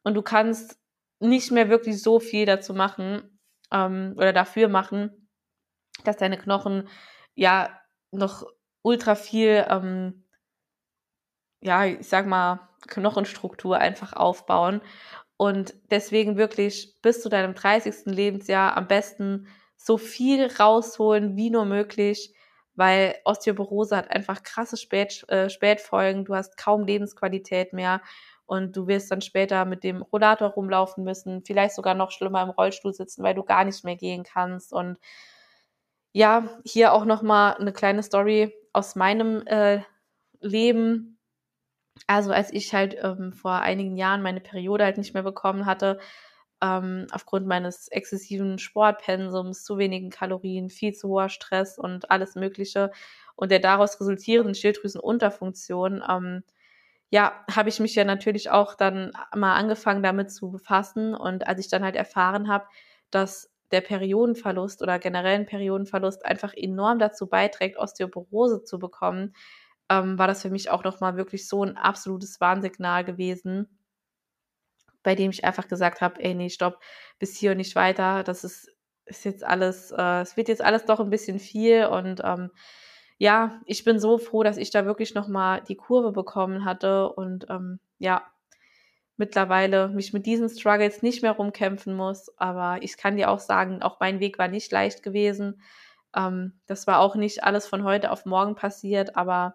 [0.03, 0.79] und du kannst
[1.21, 3.39] nicht mehr wirklich so viel dazu machen
[3.71, 5.29] ähm, oder dafür machen,
[6.05, 6.89] dass deine Knochen
[7.35, 7.79] ja
[8.11, 8.47] noch
[8.83, 10.25] ultra viel, ähm,
[11.63, 14.81] ja, ich sag mal, Knochenstruktur einfach aufbauen.
[15.37, 18.07] Und deswegen wirklich bis zu deinem 30.
[18.07, 22.35] Lebensjahr am besten so viel rausholen wie nur möglich,
[22.81, 26.25] weil Osteoporose hat einfach krasse Spät, äh, Spätfolgen.
[26.25, 28.01] Du hast kaum Lebensqualität mehr
[28.47, 32.49] und du wirst dann später mit dem Rollator rumlaufen müssen, vielleicht sogar noch schlimmer im
[32.49, 34.73] Rollstuhl sitzen, weil du gar nicht mehr gehen kannst.
[34.73, 34.97] Und
[36.13, 39.83] ja, hier auch noch mal eine kleine Story aus meinem äh,
[40.41, 41.19] Leben.
[42.07, 46.01] Also als ich halt ähm, vor einigen Jahren meine Periode halt nicht mehr bekommen hatte,
[46.63, 52.91] ähm, aufgrund meines exzessiven Sportpensums, zu wenigen Kalorien, viel zu hoher Stress und alles Mögliche
[53.37, 56.43] und der daraus resultierenden Schilddrüsenunterfunktion, ähm,
[57.11, 61.15] ja, habe ich mich ja natürlich auch dann mal angefangen damit zu befassen.
[61.15, 62.67] Und als ich dann halt erfahren habe,
[63.11, 69.35] dass der Periodenverlust oder generellen Periodenverlust einfach enorm dazu beiträgt, Osteoporose zu bekommen,
[69.91, 73.80] ähm, war das für mich auch nochmal wirklich so ein absolutes Warnsignal gewesen,
[75.03, 76.81] bei dem ich einfach gesagt habe, ey, nee, stopp,
[77.19, 78.71] bis hier und nicht weiter, das ist,
[79.07, 82.51] ist jetzt alles, äh, es wird jetzt alles doch ein bisschen viel und ähm,
[83.19, 87.47] ja, ich bin so froh, dass ich da wirklich nochmal die Kurve bekommen hatte und
[87.51, 88.25] ähm, ja,
[89.19, 92.33] mittlerweile mich mit diesen Struggles nicht mehr rumkämpfen muss.
[92.39, 95.61] Aber ich kann dir auch sagen, auch mein Weg war nicht leicht gewesen.
[96.17, 99.55] Ähm, das war auch nicht alles von heute auf morgen passiert, aber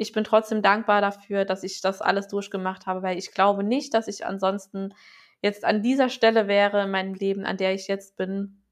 [0.00, 3.92] ich bin trotzdem dankbar dafür, dass ich das alles durchgemacht habe, weil ich glaube nicht,
[3.92, 4.94] dass ich ansonsten
[5.42, 8.62] jetzt an dieser Stelle wäre in meinem Leben, an der ich jetzt bin.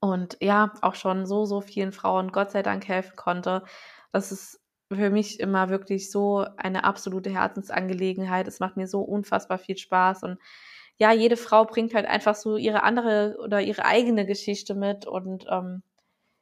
[0.00, 3.62] Und ja, auch schon so, so vielen Frauen Gott sei Dank helfen konnte.
[4.12, 4.60] Das ist
[4.92, 8.48] für mich immer wirklich so eine absolute Herzensangelegenheit.
[8.48, 10.38] Es macht mir so unfassbar viel Spaß und
[10.98, 15.46] ja, jede Frau bringt halt einfach so ihre andere oder ihre eigene Geschichte mit und
[15.48, 15.82] ähm,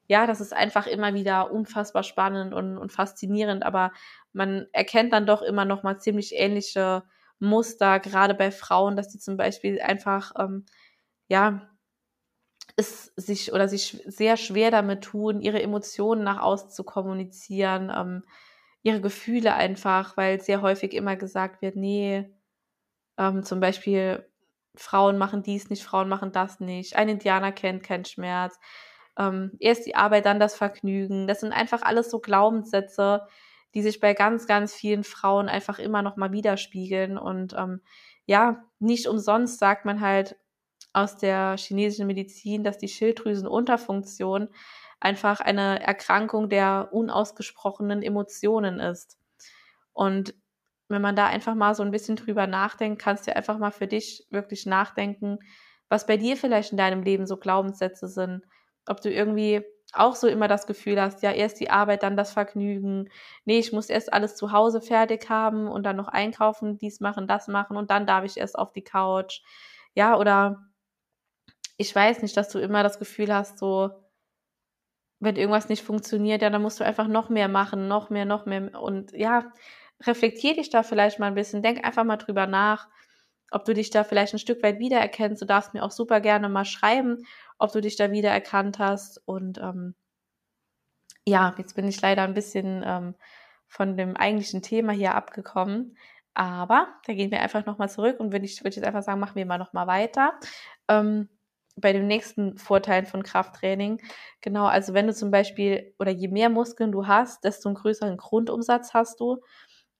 [0.08, 3.92] ja, das ist einfach immer wieder unfassbar spannend und, und faszinierend, aber
[4.32, 7.04] man erkennt dann doch immer noch mal ziemlich ähnliche
[7.38, 10.64] Muster, gerade bei Frauen, dass die zum Beispiel einfach ähm,
[11.28, 11.68] ja
[12.76, 18.22] es sich oder sich sehr schwer damit tun, ihre Emotionen nach außen zu kommunizieren, ähm,
[18.82, 22.30] ihre Gefühle einfach, weil sehr häufig immer gesagt wird, nee,
[23.18, 24.26] ähm, zum Beispiel
[24.76, 28.58] Frauen machen dies nicht, Frauen machen das nicht, ein Indianer kennt keinen Schmerz,
[29.18, 31.26] ähm, erst die Arbeit, dann das Vergnügen.
[31.26, 33.26] Das sind einfach alles so Glaubenssätze,
[33.74, 37.18] die sich bei ganz, ganz vielen Frauen einfach immer noch mal widerspiegeln.
[37.18, 37.82] Und ähm,
[38.26, 40.36] ja, nicht umsonst sagt man halt,
[40.92, 44.48] aus der chinesischen Medizin, dass die Schilddrüsenunterfunktion
[44.98, 49.18] einfach eine Erkrankung der unausgesprochenen Emotionen ist.
[49.92, 50.34] Und
[50.88, 53.86] wenn man da einfach mal so ein bisschen drüber nachdenkt, kannst du einfach mal für
[53.86, 55.38] dich wirklich nachdenken,
[55.88, 58.44] was bei dir vielleicht in deinem Leben so Glaubenssätze sind.
[58.86, 62.32] Ob du irgendwie auch so immer das Gefühl hast, ja, erst die Arbeit, dann das
[62.32, 63.08] Vergnügen.
[63.44, 67.26] Nee, ich muss erst alles zu Hause fertig haben und dann noch einkaufen, dies machen,
[67.28, 69.42] das machen und dann darf ich erst auf die Couch.
[69.94, 70.66] Ja, oder
[71.78, 73.90] ich weiß nicht, dass du immer das Gefühl hast, so,
[75.20, 78.46] wenn irgendwas nicht funktioniert, ja, dann musst du einfach noch mehr machen, noch mehr, noch
[78.46, 78.80] mehr.
[78.80, 79.52] Und ja,
[80.04, 82.88] reflektier dich da vielleicht mal ein bisschen, denk einfach mal drüber nach,
[83.50, 85.40] ob du dich da vielleicht ein Stück weit wiedererkennst.
[85.40, 87.24] Du darfst mir auch super gerne mal schreiben,
[87.58, 89.22] ob du dich da wiedererkannt hast.
[89.26, 89.94] Und ähm,
[91.26, 93.14] ja, jetzt bin ich leider ein bisschen ähm,
[93.68, 95.96] von dem eigentlichen Thema hier abgekommen.
[96.34, 99.20] Aber da gehen wir einfach nochmal zurück und würde ich, würde ich jetzt einfach sagen,
[99.20, 100.38] machen wir mal nochmal weiter.
[100.88, 101.28] Ähm,
[101.76, 104.00] bei den nächsten Vorteilen von Krafttraining.
[104.40, 108.16] Genau, also wenn du zum Beispiel oder je mehr Muskeln du hast, desto einen größeren
[108.16, 109.40] Grundumsatz hast du.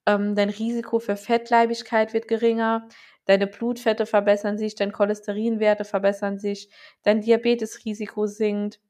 [0.07, 2.89] Ähm, dein Risiko für Fettleibigkeit wird geringer,
[3.27, 6.71] deine Blutfette verbessern sich, deine Cholesterinwerte verbessern sich,
[7.03, 8.81] dein Diabetesrisiko sinkt.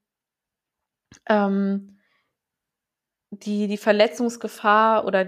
[1.27, 1.97] ähm,
[3.31, 5.25] die, die Verletzungsgefahr oder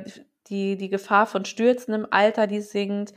[0.47, 3.13] die, die Gefahr von Stürzen im Alter, die sinkt.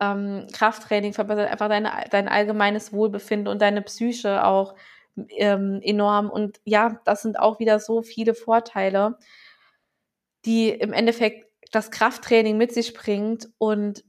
[0.00, 4.74] Ähm, Krafttraining verbessert einfach deine, dein allgemeines Wohlbefinden und deine Psyche auch
[5.30, 6.30] ähm, enorm.
[6.30, 9.18] Und ja, das sind auch wieder so viele Vorteile,
[10.44, 13.48] die im Endeffekt das Krafttraining mit sich bringt.
[13.58, 14.04] Und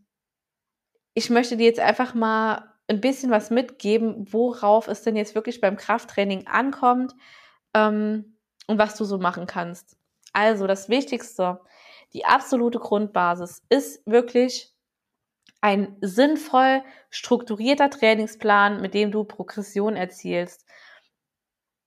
[1.21, 5.61] ich möchte dir jetzt einfach mal ein bisschen was mitgeben, worauf es denn jetzt wirklich
[5.61, 7.13] beim Krafttraining ankommt
[7.75, 9.97] ähm, und was du so machen kannst.
[10.33, 11.61] Also das Wichtigste,
[12.13, 14.73] die absolute Grundbasis ist wirklich
[15.61, 16.81] ein sinnvoll
[17.11, 20.65] strukturierter Trainingsplan, mit dem du Progression erzielst.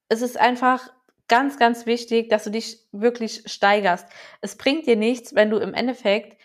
[0.09, 0.93] Es ist einfach
[1.27, 4.07] ganz, ganz wichtig, dass du dich wirklich steigerst.
[4.43, 6.39] Es bringt dir nichts, wenn du im Endeffekt,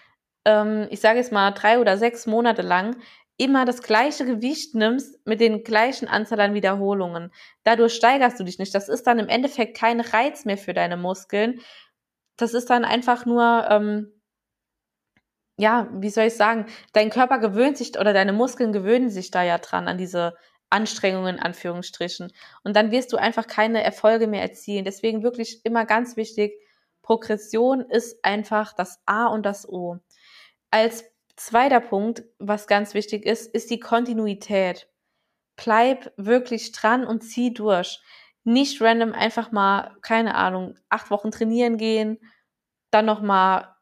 [0.46, 2.96] ähm, ich sage jetzt mal, drei oder sechs Monate lang
[3.40, 7.32] immer das gleiche Gewicht nimmst mit den gleichen Anzahl an Wiederholungen.
[7.64, 8.76] Dadurch steigerst du dich nicht.
[8.76, 11.62] Das ist dann im Endeffekt kein Reiz mehr für deine Muskeln.
[12.36, 14.12] Das ist dann einfach nur, ähm,
[15.58, 19.42] ja, wie soll ich sagen, dein Körper gewöhnt sich oder deine Muskeln gewöhnen sich da
[19.44, 20.36] ja dran an diese
[20.70, 22.32] Anstrengungen in Anführungsstrichen.
[22.64, 24.84] Und dann wirst du einfach keine Erfolge mehr erzielen.
[24.84, 26.54] Deswegen wirklich immer ganz wichtig,
[27.02, 30.00] Progression ist einfach das A und das O.
[30.72, 31.06] Als
[31.36, 34.88] zweiter Punkt, was ganz wichtig ist, ist die Kontinuität.
[35.56, 38.02] Bleib wirklich dran und zieh durch.
[38.44, 42.20] Nicht random einfach mal, keine Ahnung, acht Wochen trainieren gehen,
[42.92, 43.76] dann noch mal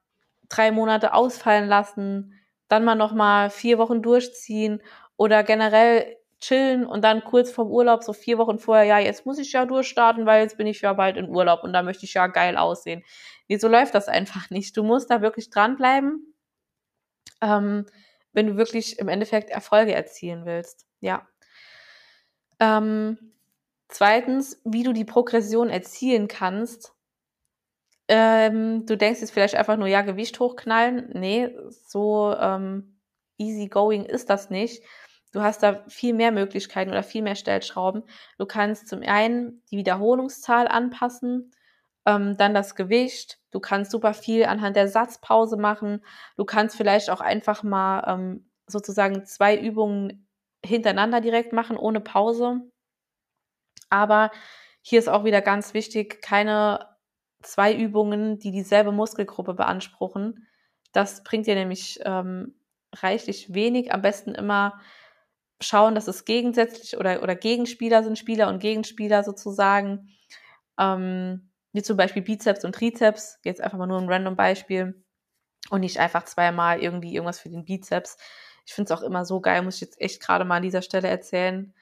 [0.49, 2.33] drei Monate ausfallen lassen,
[2.67, 4.81] dann mal noch mal vier Wochen durchziehen
[5.17, 9.39] oder generell chillen und dann kurz vorm Urlaub, so vier Wochen vorher, ja, jetzt muss
[9.39, 12.13] ich ja durchstarten, weil jetzt bin ich ja bald in Urlaub und da möchte ich
[12.13, 13.03] ja geil aussehen.
[13.47, 14.77] Nee, so läuft das einfach nicht.
[14.77, 16.35] Du musst da wirklich dranbleiben,
[17.41, 17.85] ähm,
[18.33, 20.85] wenn du wirklich im Endeffekt Erfolge erzielen willst.
[20.99, 21.27] Ja.
[22.59, 23.17] Ähm,
[23.87, 26.93] zweitens, wie du die Progression erzielen kannst.
[28.07, 31.09] Ähm, du denkst jetzt vielleicht einfach nur, ja, Gewicht hochknallen.
[31.13, 32.99] Nee, so ähm,
[33.37, 34.81] easy going ist das nicht
[35.37, 38.03] Du hast da viel mehr Möglichkeiten oder viel mehr Stellschrauben.
[38.37, 41.51] Du kannst zum einen die Wiederholungszahl anpassen,
[42.07, 43.37] ähm, dann das Gewicht.
[43.51, 46.03] Du kannst super viel anhand der Satzpause machen.
[46.37, 50.27] Du kannst vielleicht auch einfach mal ähm, sozusagen zwei Übungen
[50.65, 52.61] hintereinander direkt machen, ohne Pause.
[53.89, 54.31] Aber
[54.81, 56.87] hier ist auch wieder ganz wichtig, keine
[57.43, 60.47] zwei Übungen, die dieselbe Muskelgruppe beanspruchen.
[60.93, 62.55] Das bringt dir nämlich ähm,
[62.95, 63.93] reichlich wenig.
[63.93, 64.79] Am besten immer
[65.59, 70.09] schauen, dass es gegensätzlich oder, oder Gegenspieler sind, Spieler und Gegenspieler sozusagen.
[70.79, 71.46] Ähm,
[71.77, 75.03] wie zum Beispiel Bizeps und Trizeps, jetzt einfach mal nur ein random Beispiel.
[75.69, 78.17] Und nicht einfach zweimal irgendwie irgendwas für den Bizeps.
[78.65, 80.81] Ich finde es auch immer so geil, muss ich jetzt echt gerade mal an dieser
[80.81, 81.75] Stelle erzählen.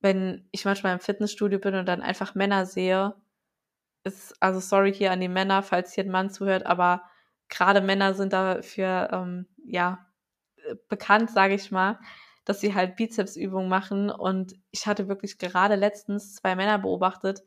[0.00, 3.14] Wenn ich manchmal im Fitnessstudio bin und dann einfach Männer sehe,
[4.04, 7.02] ist, also sorry hier an die Männer, falls hier ein Mann zuhört, aber
[7.50, 10.06] gerade Männer sind dafür, ähm, ja,
[10.88, 11.98] bekannt, sage ich mal,
[12.46, 14.08] dass sie halt Bizepsübungen machen.
[14.10, 17.42] Und ich hatte wirklich gerade letztens zwei Männer beobachtet,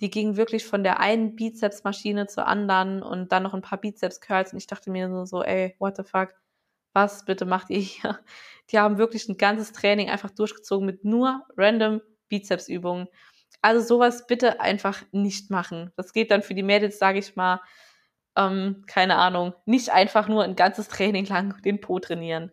[0.00, 4.52] die gingen wirklich von der einen Bizepsmaschine zur anderen und dann noch ein paar Bizeps-Curls.
[4.52, 6.34] Und ich dachte mir nur so, ey, what the fuck?
[6.92, 8.18] Was bitte macht ihr hier?
[8.70, 13.08] Die haben wirklich ein ganzes Training einfach durchgezogen mit nur random Bizepsübungen.
[13.62, 15.92] Also sowas bitte einfach nicht machen.
[15.96, 17.60] Das geht dann für die Mädels, sage ich mal,
[18.36, 22.52] ähm, keine Ahnung, nicht einfach nur ein ganzes Training lang den Po trainieren.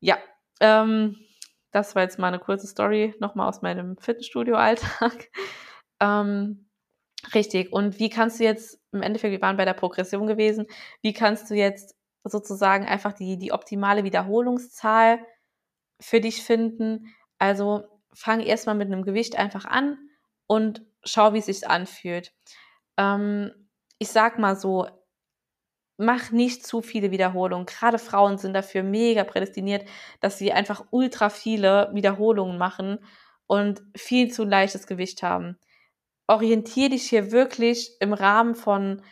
[0.00, 0.18] Ja,
[0.60, 1.16] ähm,
[1.70, 5.30] das war jetzt mal eine kurze Story nochmal aus meinem Fitnessstudio-Alltag.
[6.00, 6.68] ähm,
[7.34, 7.72] richtig.
[7.72, 10.66] Und wie kannst du jetzt, im Endeffekt, wir waren bei der Progression gewesen,
[11.02, 15.20] wie kannst du jetzt sozusagen einfach die, die optimale Wiederholungszahl
[16.00, 17.14] für dich finden?
[17.38, 19.98] Also fang erstmal mit einem Gewicht einfach an
[20.46, 22.32] und schau, wie es sich anfühlt.
[22.96, 23.52] Ähm,
[23.98, 24.86] ich sag mal so,
[25.98, 27.66] mach nicht zu viele Wiederholungen.
[27.66, 29.88] Gerade Frauen sind dafür mega prädestiniert,
[30.20, 32.98] dass sie einfach ultra viele Wiederholungen machen
[33.46, 35.58] und viel zu leichtes Gewicht haben.
[36.26, 39.02] Orientier dich hier wirklich im Rahmen von,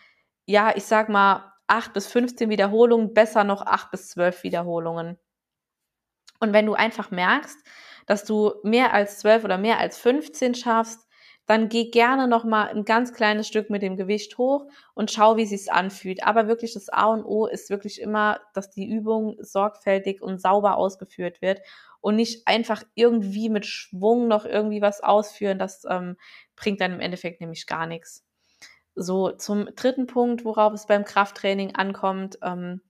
[0.47, 5.19] ja, ich sag mal, 8 bis 15 Wiederholungen, besser noch 8 bis 12 Wiederholungen.
[6.41, 7.59] Und wenn du einfach merkst,
[8.07, 11.09] dass du mehr als 12 oder mehr als 15 schaffst,
[11.47, 15.37] dann geh gerne noch mal ein ganz kleines Stück mit dem Gewicht hoch und schau,
[15.37, 16.25] wie sich's anfühlt.
[16.25, 20.77] Aber wirklich das A und O ist wirklich immer, dass die Übung sorgfältig und sauber
[20.77, 21.61] ausgeführt wird
[22.01, 25.59] und nicht einfach irgendwie mit Schwung noch irgendwie was ausführen.
[25.59, 26.17] Das ähm,
[26.57, 28.25] bringt dann im Endeffekt nämlich gar nichts.
[28.95, 32.81] So zum dritten Punkt, worauf es beim Krafttraining ankommt, ähm,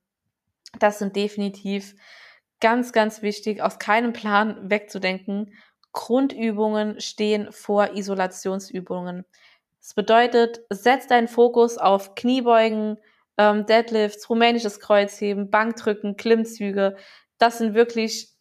[0.79, 1.95] das sind definitiv
[2.59, 5.53] ganz, ganz wichtig, aus keinem Plan wegzudenken
[5.95, 9.25] Grundübungen stehen vor Isolationsübungen.
[9.79, 12.97] Das bedeutet, setz deinen Fokus auf Kniebeugen,
[13.37, 16.97] ähm, Deadlifts, rumänisches Kreuzheben, Bankdrücken, Klimmzüge.
[17.37, 18.34] Das sind wirklich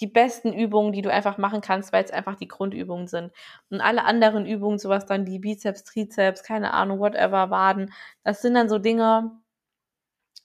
[0.00, 3.32] die besten Übungen, die du einfach machen kannst, weil es einfach die Grundübungen sind.
[3.70, 7.92] Und alle anderen Übungen, sowas dann die Bizeps, Trizeps, keine Ahnung, whatever, Waden,
[8.24, 9.30] das sind dann so Dinge,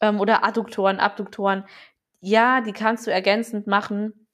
[0.02, 1.66] ähm, oder Adduktoren, Abduktoren.
[2.22, 4.28] Ja, die kannst du ergänzend machen,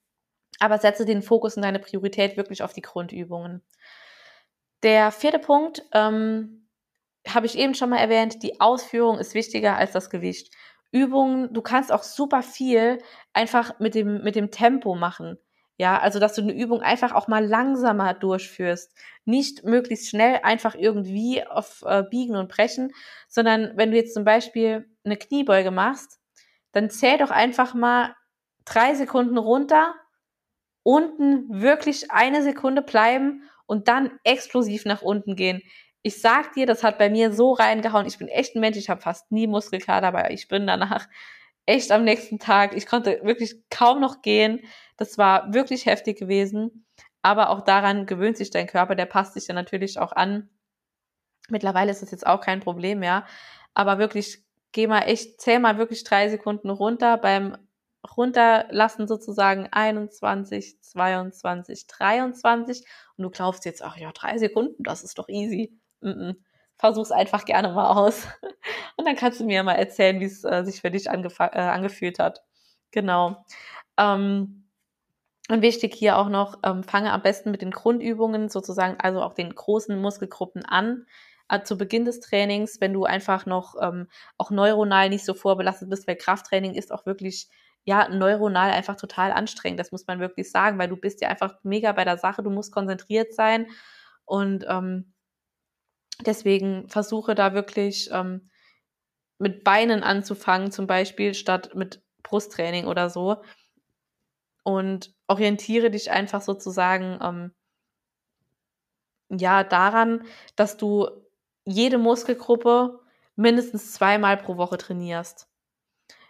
[0.60, 3.62] aber setze den Fokus und deine Priorität wirklich auf die Grundübungen.
[4.82, 6.68] Der vierte Punkt, ähm,
[7.28, 10.54] habe ich eben schon mal erwähnt, die Ausführung ist wichtiger als das Gewicht.
[10.92, 12.98] Übungen, du kannst auch super viel
[13.32, 15.38] einfach mit dem, mit dem Tempo machen.
[15.78, 18.94] Ja, also dass du eine Übung einfach auch mal langsamer durchführst.
[19.26, 22.92] Nicht möglichst schnell einfach irgendwie auf äh, Biegen und Brechen,
[23.28, 26.18] sondern wenn du jetzt zum Beispiel eine Kniebeuge machst,
[26.72, 28.14] dann zähl doch einfach mal
[28.64, 29.94] drei Sekunden runter,
[30.82, 35.62] unten wirklich eine Sekunde bleiben und dann explosiv nach unten gehen.
[36.06, 38.06] Ich sag dir, das hat bei mir so reingehauen.
[38.06, 41.08] Ich bin echt ein Mensch, ich habe fast nie Muskelkater, aber ich bin danach
[41.66, 42.76] echt am nächsten Tag.
[42.76, 44.60] Ich konnte wirklich kaum noch gehen.
[44.96, 46.86] Das war wirklich heftig gewesen.
[47.22, 50.48] Aber auch daran gewöhnt sich dein Körper, der passt sich ja natürlich auch an.
[51.48, 53.26] Mittlerweile ist das jetzt auch kein Problem mehr.
[53.74, 57.56] Aber wirklich, geh mal echt, zähl mal wirklich drei Sekunden runter beim
[58.16, 65.18] runterlassen sozusagen 21, 22, 23 und du glaubst jetzt, ach ja, drei Sekunden, das ist
[65.18, 65.76] doch easy.
[66.02, 66.36] -mm.
[66.78, 68.26] Versuch's einfach gerne mal aus.
[68.96, 72.18] Und dann kannst du mir mal erzählen, wie es äh, sich für dich äh, angefühlt
[72.18, 72.42] hat.
[72.90, 73.44] Genau.
[73.98, 74.66] Ähm,
[75.48, 79.34] und wichtig hier auch noch, ähm, fange am besten mit den Grundübungen sozusagen, also auch
[79.34, 81.06] den großen Muskelgruppen an,
[81.48, 85.88] äh, zu Beginn des Trainings, wenn du einfach noch ähm, auch neuronal nicht so vorbelastet
[85.88, 87.48] bist, weil Krafttraining ist auch wirklich
[87.84, 89.78] ja, neuronal einfach total anstrengend.
[89.78, 92.50] Das muss man wirklich sagen, weil du bist ja einfach mega bei der Sache, du
[92.50, 93.68] musst konzentriert sein
[94.24, 95.12] und ähm,
[96.20, 98.48] deswegen versuche da wirklich ähm,
[99.38, 103.42] mit Beinen anzufangen, zum Beispiel, statt mit Brusttraining oder so.
[104.62, 107.54] Und orientiere dich einfach sozusagen ähm,
[109.28, 110.24] ja daran,
[110.56, 111.08] dass du
[111.64, 113.00] jede Muskelgruppe
[113.36, 115.48] mindestens zweimal pro Woche trainierst.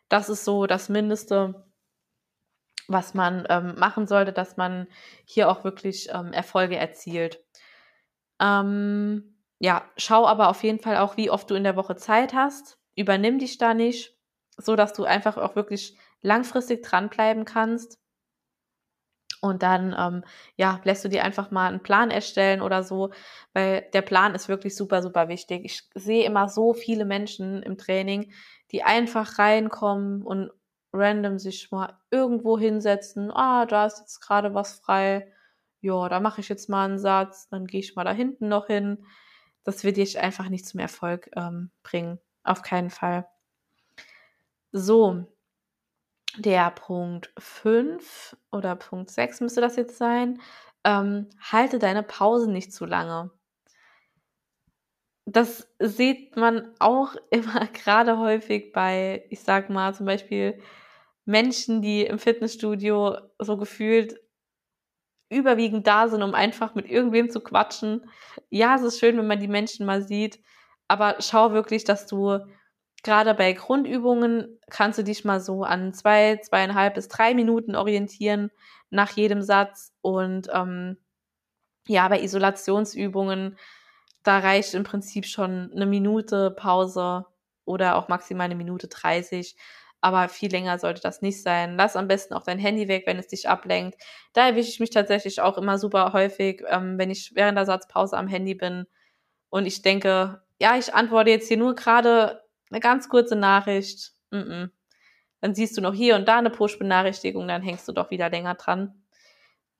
[0.08, 1.66] Das ist so das Mindeste,
[2.88, 4.86] was man ähm, machen sollte, dass man
[5.24, 7.42] hier auch wirklich ähm, Erfolge erzielt.
[8.40, 12.34] Ähm, ja, schau aber auf jeden Fall auch, wie oft du in der Woche Zeit
[12.34, 12.78] hast.
[12.96, 14.16] Übernimm dich da nicht,
[14.58, 17.98] so dass du einfach auch wirklich langfristig dranbleiben kannst.
[19.42, 20.24] Und dann, ähm,
[20.56, 23.10] ja, lässt du dir einfach mal einen Plan erstellen oder so,
[23.52, 25.64] weil der Plan ist wirklich super, super wichtig.
[25.64, 28.32] Ich sehe immer so viele Menschen im Training,
[28.72, 30.50] die einfach reinkommen und
[30.92, 33.30] random sich mal irgendwo hinsetzen.
[33.30, 35.30] Ah, da ist jetzt gerade was frei.
[35.80, 38.66] Ja, da mache ich jetzt mal einen Satz, dann gehe ich mal da hinten noch
[38.66, 39.04] hin.
[39.66, 42.20] Das wird dich einfach nicht zum Erfolg ähm, bringen.
[42.44, 43.26] Auf keinen Fall.
[44.70, 45.26] So,
[46.38, 50.40] der Punkt 5 oder Punkt 6 müsste das jetzt sein.
[50.84, 53.32] Ähm, halte deine Pause nicht zu lange.
[55.24, 60.60] Das sieht man auch immer gerade häufig bei, ich sag mal, zum Beispiel
[61.24, 64.20] Menschen, die im Fitnessstudio so gefühlt
[65.28, 68.08] überwiegend da sind, um einfach mit irgendwem zu quatschen.
[68.50, 70.40] Ja, es ist schön, wenn man die Menschen mal sieht,
[70.88, 72.38] aber schau wirklich, dass du
[73.02, 78.50] gerade bei Grundübungen kannst du dich mal so an zwei, zweieinhalb bis drei Minuten orientieren
[78.90, 80.96] nach jedem Satz und ähm,
[81.88, 83.58] ja, bei Isolationsübungen,
[84.22, 87.26] da reicht im Prinzip schon eine Minute Pause
[87.64, 89.56] oder auch maximal eine Minute 30
[90.06, 91.76] aber viel länger sollte das nicht sein.
[91.76, 94.00] Lass am besten auch dein Handy weg, wenn es dich ablenkt.
[94.34, 98.16] Da erwische ich mich tatsächlich auch immer super häufig, ähm, wenn ich während der Satzpause
[98.16, 98.86] am Handy bin
[99.50, 102.40] und ich denke, ja, ich antworte jetzt hier nur gerade
[102.70, 104.12] eine ganz kurze Nachricht.
[104.30, 104.70] Mm -mm.
[105.40, 108.54] Dann siehst du noch hier und da eine Push-Benachrichtigung, dann hängst du doch wieder länger
[108.54, 109.02] dran.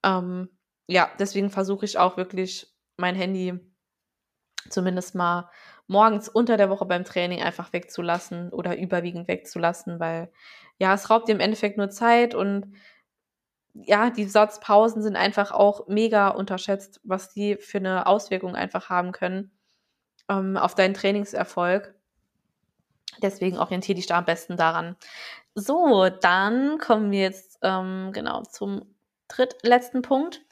[0.05, 0.49] Ähm,
[0.89, 3.61] ja, deswegen versuche ich auch wirklich mein Handy
[4.71, 5.51] zumindest mal
[5.87, 10.31] morgens unter der Woche beim Training einfach wegzulassen oder überwiegend wegzulassen, weil
[10.79, 12.73] ja, es raubt dir im Endeffekt nur Zeit und
[13.75, 19.13] ja, die Satzpausen sind einfach auch mega unterschätzt, was die für eine Auswirkung einfach haben
[19.13, 19.51] können
[20.29, 21.95] ähm, auf deinen Trainingserfolg.
[23.23, 24.97] Deswegen orientiere dich da am besten daran.
[25.55, 28.95] So, dann kommen wir jetzt ähm, genau zum
[29.29, 30.43] drittletzten Punkt.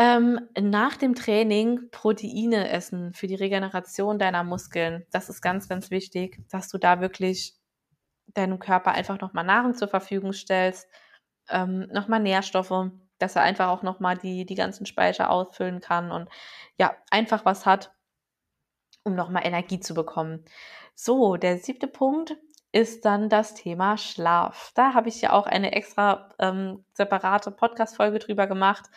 [0.00, 5.04] Ähm, nach dem Training Proteine essen für die Regeneration deiner Muskeln.
[5.10, 7.56] Das ist ganz, ganz wichtig, dass du da wirklich
[8.28, 10.86] deinem Körper einfach nochmal Nahrung zur Verfügung stellst,
[11.48, 16.28] ähm, nochmal Nährstoffe, dass er einfach auch nochmal die, die ganzen Speicher ausfüllen kann und
[16.78, 17.92] ja, einfach was hat,
[19.02, 20.44] um nochmal Energie zu bekommen.
[20.94, 22.36] So, der siebte Punkt
[22.70, 24.70] ist dann das Thema Schlaf.
[24.76, 28.88] Da habe ich ja auch eine extra ähm, separate Podcast-Folge drüber gemacht.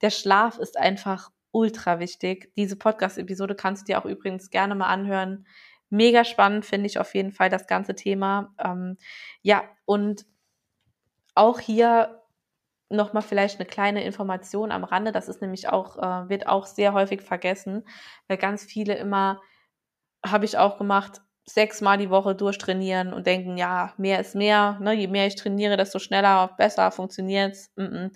[0.00, 2.52] Der Schlaf ist einfach ultra wichtig.
[2.56, 5.46] Diese Podcast-Episode kannst du dir auch übrigens gerne mal anhören.
[5.90, 8.54] Mega spannend finde ich auf jeden Fall das ganze Thema.
[8.58, 8.98] Ähm,
[9.42, 10.26] ja, und
[11.34, 12.22] auch hier
[12.90, 15.12] nochmal vielleicht eine kleine Information am Rande.
[15.12, 17.84] Das ist nämlich auch, äh, wird auch sehr häufig vergessen,
[18.28, 19.40] weil ganz viele immer,
[20.24, 24.78] habe ich auch gemacht, sechsmal die Woche durchtrainieren und denken, ja, mehr ist mehr.
[24.80, 24.92] Ne?
[24.92, 27.72] Je mehr ich trainiere, desto schneller, besser funktioniert's.
[27.76, 28.10] Mm -mm.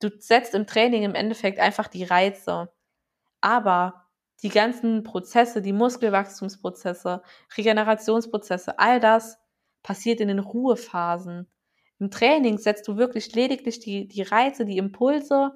[0.00, 2.70] Du setzt im Training im Endeffekt einfach die Reize.
[3.40, 4.06] Aber
[4.42, 7.22] die ganzen Prozesse, die Muskelwachstumsprozesse,
[7.56, 9.38] Regenerationsprozesse, all das
[9.82, 11.48] passiert in den Ruhephasen.
[11.98, 15.52] Im Training setzt du wirklich lediglich die, die Reize, die Impulse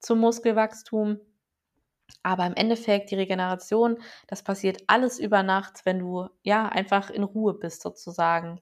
[0.00, 1.20] zum Muskelwachstum
[2.22, 7.22] aber im Endeffekt, die Regeneration, das passiert alles über Nacht, wenn du ja einfach in
[7.22, 8.60] Ruhe bist sozusagen.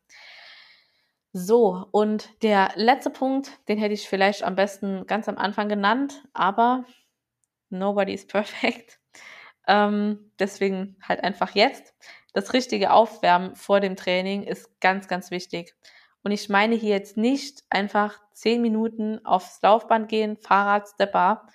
[1.32, 6.22] So, und der letzte Punkt, den hätte ich vielleicht am besten ganz am Anfang genannt,
[6.34, 6.84] aber
[7.70, 9.00] nobody is perfect.
[9.66, 11.94] Ähm, deswegen halt einfach jetzt.
[12.34, 15.74] Das richtige Aufwärmen vor dem Training ist ganz, ganz wichtig.
[16.22, 21.46] Und ich meine hier jetzt nicht einfach zehn Minuten aufs Laufband gehen, Fahrrad, Stepper,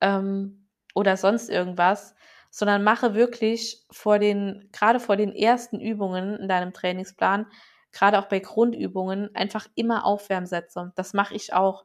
[0.00, 2.14] ähm, oder sonst irgendwas,
[2.50, 7.46] sondern mache wirklich vor den, gerade vor den ersten Übungen in deinem Trainingsplan,
[7.92, 10.92] gerade auch bei Grundübungen, einfach immer Aufwärmsätze.
[10.96, 11.84] Das mache ich auch.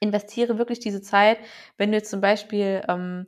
[0.00, 1.38] Investiere wirklich diese Zeit,
[1.76, 3.26] wenn du jetzt zum Beispiel, ähm,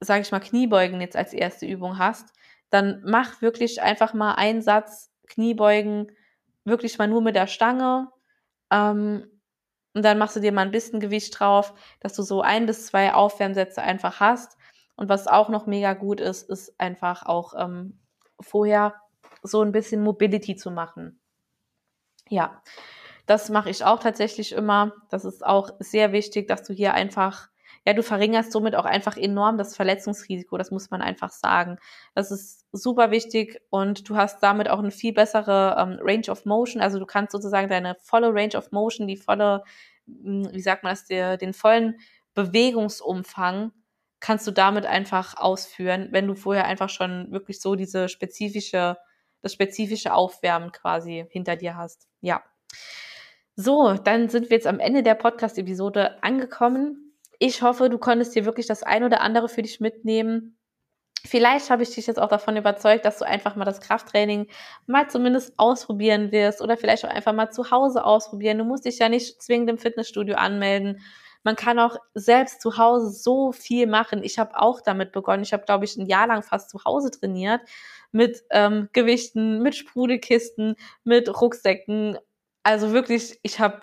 [0.00, 2.34] sage ich mal, Kniebeugen jetzt als erste Übung hast,
[2.70, 6.12] dann mach wirklich einfach mal einen Satz Kniebeugen,
[6.64, 8.08] wirklich mal nur mit der Stange.
[8.70, 9.30] Ähm,
[9.94, 12.86] und dann machst du dir mal ein bisschen Gewicht drauf, dass du so ein bis
[12.86, 14.58] zwei Aufwärmsätze einfach hast.
[14.96, 18.00] Und was auch noch mega gut ist, ist einfach auch ähm,
[18.40, 18.94] vorher
[19.44, 21.20] so ein bisschen Mobility zu machen.
[22.28, 22.62] Ja,
[23.26, 24.92] das mache ich auch tatsächlich immer.
[25.10, 27.48] Das ist auch sehr wichtig, dass du hier einfach,
[27.86, 30.56] ja, du verringerst somit auch einfach enorm das Verletzungsrisiko.
[30.56, 31.78] Das muss man einfach sagen.
[32.14, 36.44] Das ist super wichtig und du hast damit auch eine viel bessere ähm, Range of
[36.46, 36.82] Motion.
[36.82, 39.62] Also du kannst sozusagen deine volle Range of Motion, die volle,
[40.06, 41.98] hm, wie sagt man das, der, den vollen
[42.34, 43.72] Bewegungsumfang
[44.24, 48.96] kannst du damit einfach ausführen, wenn du vorher einfach schon wirklich so diese spezifische,
[49.44, 52.08] das spezifische Aufwärmen quasi hinter dir hast.
[52.20, 52.42] Ja.
[53.56, 57.14] So, dann sind wir jetzt am Ende der Podcast-Episode angekommen.
[57.38, 60.56] Ich hoffe, du konntest dir wirklich das ein oder andere für dich mitnehmen.
[61.26, 64.48] Vielleicht habe ich dich jetzt auch davon überzeugt, dass du einfach mal das Krafttraining
[64.86, 68.58] mal zumindest ausprobieren wirst oder vielleicht auch einfach mal zu Hause ausprobieren.
[68.58, 71.00] Du musst dich ja nicht zwingend im Fitnessstudio anmelden.
[71.44, 74.24] Man kann auch selbst zu Hause so viel machen.
[74.24, 75.42] Ich habe auch damit begonnen.
[75.42, 77.60] Ich habe, glaube ich, ein Jahr lang fast zu Hause trainiert
[78.12, 82.18] mit ähm, Gewichten, mit Sprudelkisten, mit Rucksäcken.
[82.62, 83.80] Also wirklich, ich habe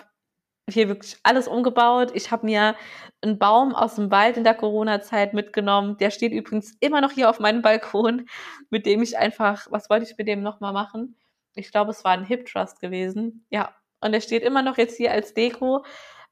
[0.69, 2.11] hier wirklich alles umgebaut.
[2.13, 2.75] Ich habe mir
[3.21, 5.97] einen Baum aus dem Wald in der Corona-Zeit mitgenommen.
[5.97, 8.27] Der steht übrigens immer noch hier auf meinem Balkon,
[8.69, 11.17] mit dem ich einfach, was wollte ich mit dem nochmal machen?
[11.55, 13.45] Ich glaube, es war ein Hip Trust gewesen.
[13.49, 15.83] Ja, und der steht immer noch jetzt hier als Deko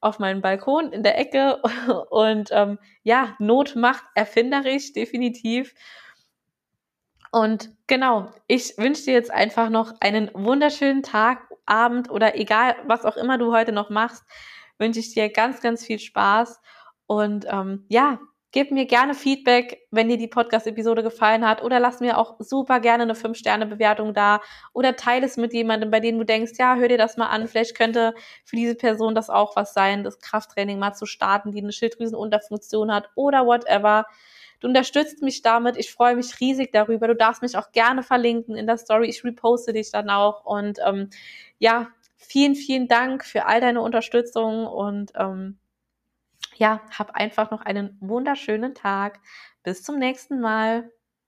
[0.01, 1.61] auf meinem Balkon in der Ecke.
[2.09, 5.73] Und ähm, ja, Not macht erfinderisch, definitiv.
[7.31, 13.05] Und genau, ich wünsche dir jetzt einfach noch einen wunderschönen Tag Abend oder egal, was
[13.05, 14.23] auch immer du heute noch machst,
[14.79, 16.59] wünsche ich dir ganz, ganz viel Spaß.
[17.05, 18.19] Und ähm, ja,
[18.51, 22.79] gib mir gerne Feedback, wenn dir die Podcast-Episode gefallen hat oder lass mir auch super
[22.79, 24.41] gerne eine 5-Sterne-Bewertung da
[24.73, 27.47] oder teile es mit jemandem, bei dem du denkst, ja, hör dir das mal an,
[27.47, 31.59] vielleicht könnte für diese Person das auch was sein, das Krafttraining mal zu starten, die
[31.59, 34.05] eine Schilddrüsenunterfunktion hat oder whatever.
[34.59, 35.77] Du unterstützt mich damit.
[35.77, 37.07] Ich freue mich riesig darüber.
[37.07, 39.07] Du darfst mich auch gerne verlinken in der Story.
[39.07, 40.43] Ich reposte dich dann auch.
[40.43, 41.09] Und ähm,
[41.59, 41.87] ja,
[42.17, 45.57] vielen, vielen Dank für all deine Unterstützung und ähm,
[46.59, 49.19] ja, hab einfach noch einen wunderschönen Tag.
[49.63, 50.91] Bis zum nächsten Mal.